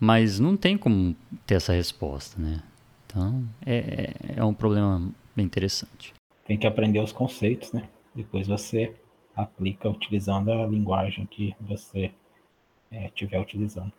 Mas 0.00 0.38
não 0.38 0.56
tem 0.56 0.78
como 0.78 1.14
ter 1.44 1.56
essa 1.56 1.72
resposta, 1.72 2.40
né? 2.40 2.62
Então, 3.06 3.44
é, 3.66 4.12
é 4.36 4.44
um 4.44 4.54
problema 4.54 5.10
bem 5.34 5.44
interessante. 5.44 6.14
Tem 6.46 6.56
que 6.56 6.66
aprender 6.66 7.00
os 7.00 7.12
conceitos, 7.12 7.72
né? 7.72 7.88
Depois 8.14 8.46
você 8.46 8.94
aplica 9.34 9.88
utilizando 9.88 10.52
a 10.52 10.66
linguagem 10.66 11.26
que 11.26 11.54
você 11.60 12.12
estiver 12.90 13.36
é, 13.36 13.40
utilizando. 13.40 13.92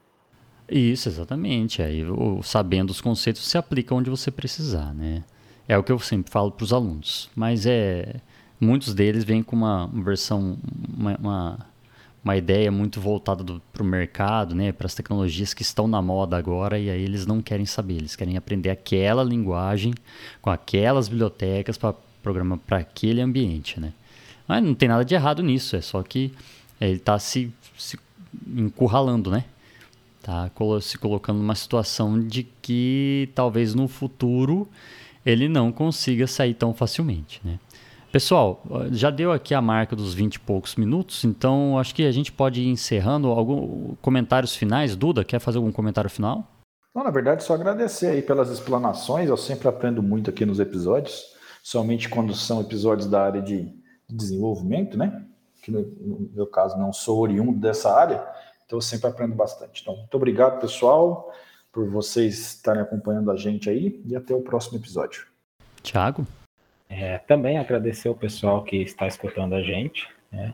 Isso, 0.71 1.09
exatamente. 1.09 1.81
Aí, 1.81 2.03
sabendo 2.43 2.91
os 2.91 3.01
conceitos, 3.01 3.43
você 3.43 3.57
aplica 3.57 3.95
onde 3.95 4.09
você 4.09 4.29
precisar, 4.29 4.93
né? 4.93 5.23
É 5.67 5.77
o 5.77 5.83
que 5.83 5.91
eu 5.91 5.99
sempre 5.99 6.31
falo 6.31 6.51
para 6.51 6.63
os 6.63 6.73
alunos. 6.73 7.29
Mas 7.35 7.65
é 7.65 8.15
muitos 8.59 8.93
deles 8.93 9.23
vêm 9.23 9.41
com 9.41 9.55
uma 9.55 9.87
versão, 9.87 10.57
uma, 10.95 11.15
uma, 11.17 11.59
uma 12.23 12.35
ideia 12.35 12.71
muito 12.71 12.99
voltada 12.99 13.43
para 13.71 13.81
o 13.81 13.85
mercado, 13.85 14.53
né? 14.53 14.71
Para 14.71 14.87
as 14.87 14.93
tecnologias 14.93 15.53
que 15.53 15.61
estão 15.61 15.87
na 15.87 16.01
moda 16.01 16.37
agora 16.37 16.77
e 16.77 16.89
aí 16.89 17.01
eles 17.01 17.25
não 17.25 17.41
querem 17.41 17.65
saber. 17.65 17.95
Eles 17.95 18.15
querem 18.15 18.35
aprender 18.37 18.69
aquela 18.69 19.23
linguagem 19.23 19.93
com 20.41 20.49
aquelas 20.49 21.07
bibliotecas 21.07 21.77
para 21.77 21.95
programar 22.21 22.59
para 22.59 22.77
aquele 22.77 23.21
ambiente, 23.21 23.79
né? 23.79 23.93
Mas 24.47 24.63
não 24.63 24.73
tem 24.73 24.89
nada 24.89 25.05
de 25.05 25.13
errado 25.13 25.41
nisso, 25.41 25.75
é 25.75 25.81
só 25.81 26.01
que 26.03 26.33
ele 26.81 26.95
está 26.95 27.17
se, 27.19 27.53
se 27.77 27.97
encurralando, 28.47 29.29
né? 29.29 29.45
Tá 30.29 30.51
se 30.79 30.95
colocando 30.97 31.37
numa 31.39 31.55
situação 31.55 32.19
de 32.21 32.43
que 32.43 33.31
talvez 33.33 33.73
no 33.73 33.87
futuro 33.87 34.67
ele 35.25 35.49
não 35.49 35.71
consiga 35.71 36.27
sair 36.27 36.53
tão 36.53 36.71
facilmente, 36.71 37.41
né? 37.43 37.57
Pessoal, 38.11 38.63
já 38.91 39.09
deu 39.09 39.31
aqui 39.31 39.55
a 39.55 39.61
marca 39.61 39.95
dos 39.95 40.13
20 40.13 40.35
e 40.35 40.39
poucos 40.39 40.75
minutos, 40.75 41.23
então 41.23 41.79
acho 41.79 41.95
que 41.95 42.03
a 42.03 42.11
gente 42.11 42.31
pode 42.31 42.61
ir 42.61 42.67
encerrando. 42.67 43.29
Algum 43.29 43.95
comentários 44.01 44.55
finais? 44.55 44.95
Duda, 44.95 45.23
quer 45.23 45.39
fazer 45.39 45.57
algum 45.57 45.71
comentário 45.71 46.09
final? 46.09 46.47
Não, 46.93 47.03
na 47.03 47.11
verdade, 47.11 47.43
só 47.43 47.55
agradecer 47.55 48.07
aí 48.07 48.21
pelas 48.21 48.51
explanações. 48.51 49.29
Eu 49.29 49.37
sempre 49.37 49.67
aprendo 49.67 50.03
muito 50.03 50.29
aqui 50.29 50.45
nos 50.45 50.59
episódios, 50.59 51.23
somente 51.63 52.07
quando 52.07 52.35
são 52.35 52.61
episódios 52.61 53.07
da 53.07 53.23
área 53.23 53.41
de 53.41 53.71
de 54.09 54.15
desenvolvimento, 54.15 54.97
né? 54.97 55.25
Que 55.61 55.71
no 55.71 56.29
meu 56.33 56.47
caso 56.47 56.77
não 56.77 56.91
sou 56.91 57.19
oriundo 57.19 57.59
dessa 57.59 57.93
área, 57.93 58.25
então 58.69 58.77
eu 58.77 58.81
sempre 58.81 59.07
aprendo 59.07 59.33
bastante. 59.33 59.81
Então, 59.81 59.97
muito 59.97 60.13
obrigado, 60.13 60.61
pessoal, 60.61 61.33
por 61.71 61.89
vocês 61.89 62.37
estarem 62.37 62.83
acompanhando 62.83 63.31
a 63.31 63.35
gente 63.35 63.67
aí 63.67 63.99
e 64.05 64.15
até 64.15 64.31
o 64.31 64.43
próximo 64.43 64.77
episódio. 64.77 65.25
Tiago? 65.81 66.27
É, 66.87 67.17
também 67.17 67.57
agradecer 67.57 68.09
o 68.09 68.13
pessoal 68.13 68.63
que 68.63 68.77
está 68.77 69.07
escutando 69.07 69.55
a 69.55 69.63
gente, 69.63 70.07
né? 70.31 70.53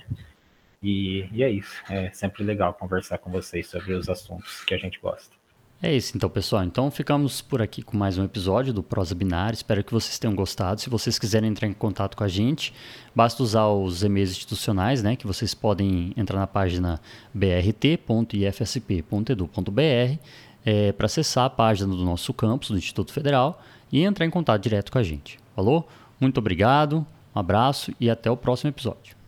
E, 0.82 1.28
e 1.34 1.44
é 1.44 1.50
isso. 1.50 1.76
É 1.90 2.10
sempre 2.12 2.42
legal 2.46 2.74
conversar 2.74 3.18
com 3.18 3.30
vocês 3.30 3.68
sobre 3.68 3.92
os 3.92 4.08
assuntos 4.08 4.64
que 4.64 4.74
a 4.74 4.78
gente 4.78 4.98
gosta. 5.02 5.36
É 5.82 5.94
isso 5.94 6.16
então, 6.16 6.30
pessoal. 6.30 6.64
Então 6.64 6.90
ficamos 6.90 7.42
por 7.42 7.62
aqui 7.62 7.82
com 7.82 7.98
mais 7.98 8.18
um 8.18 8.24
episódio 8.24 8.74
do 8.74 8.82
Prosa 8.82 9.14
Binária. 9.14 9.56
Espero 9.56 9.84
que 9.84 9.92
vocês 9.92 10.18
tenham 10.18 10.34
gostado. 10.34 10.82
Se 10.82 10.90
vocês 10.90 11.20
quiserem 11.20 11.50
entrar 11.50 11.68
em 11.68 11.74
contato 11.74 12.16
com 12.16 12.24
a 12.24 12.28
gente, 12.28 12.74
basta 13.14 13.44
usar 13.44 13.68
os 13.68 14.02
e-mails 14.02 14.32
institucionais, 14.32 15.04
né? 15.04 15.16
Que 15.16 15.28
vocês 15.28 15.54
podem 15.54 16.14
entrar 16.16 16.40
na 16.40 16.48
página 16.48 17.00
brt.ifsp.edu.br 17.34 20.20
é, 20.66 20.92
para 20.94 21.06
acessar 21.06 21.46
a 21.46 21.50
página 21.50 21.94
do 21.94 22.04
nosso 22.04 22.34
campus, 22.34 22.70
do 22.70 22.78
Instituto 22.78 23.14
Federal, 23.14 23.62
e 23.92 24.04
entrar 24.04 24.26
em 24.26 24.32
contato 24.32 24.62
direto 24.62 24.92
com 24.92 24.98
a 24.98 25.04
gente. 25.04 25.38
Falou? 25.56 25.88
Muito 26.20 26.38
obrigado, 26.38 27.06
um 27.36 27.40
abraço 27.40 27.94
e 28.00 28.10
até 28.10 28.32
o 28.32 28.38
próximo 28.38 28.70
episódio. 28.70 29.25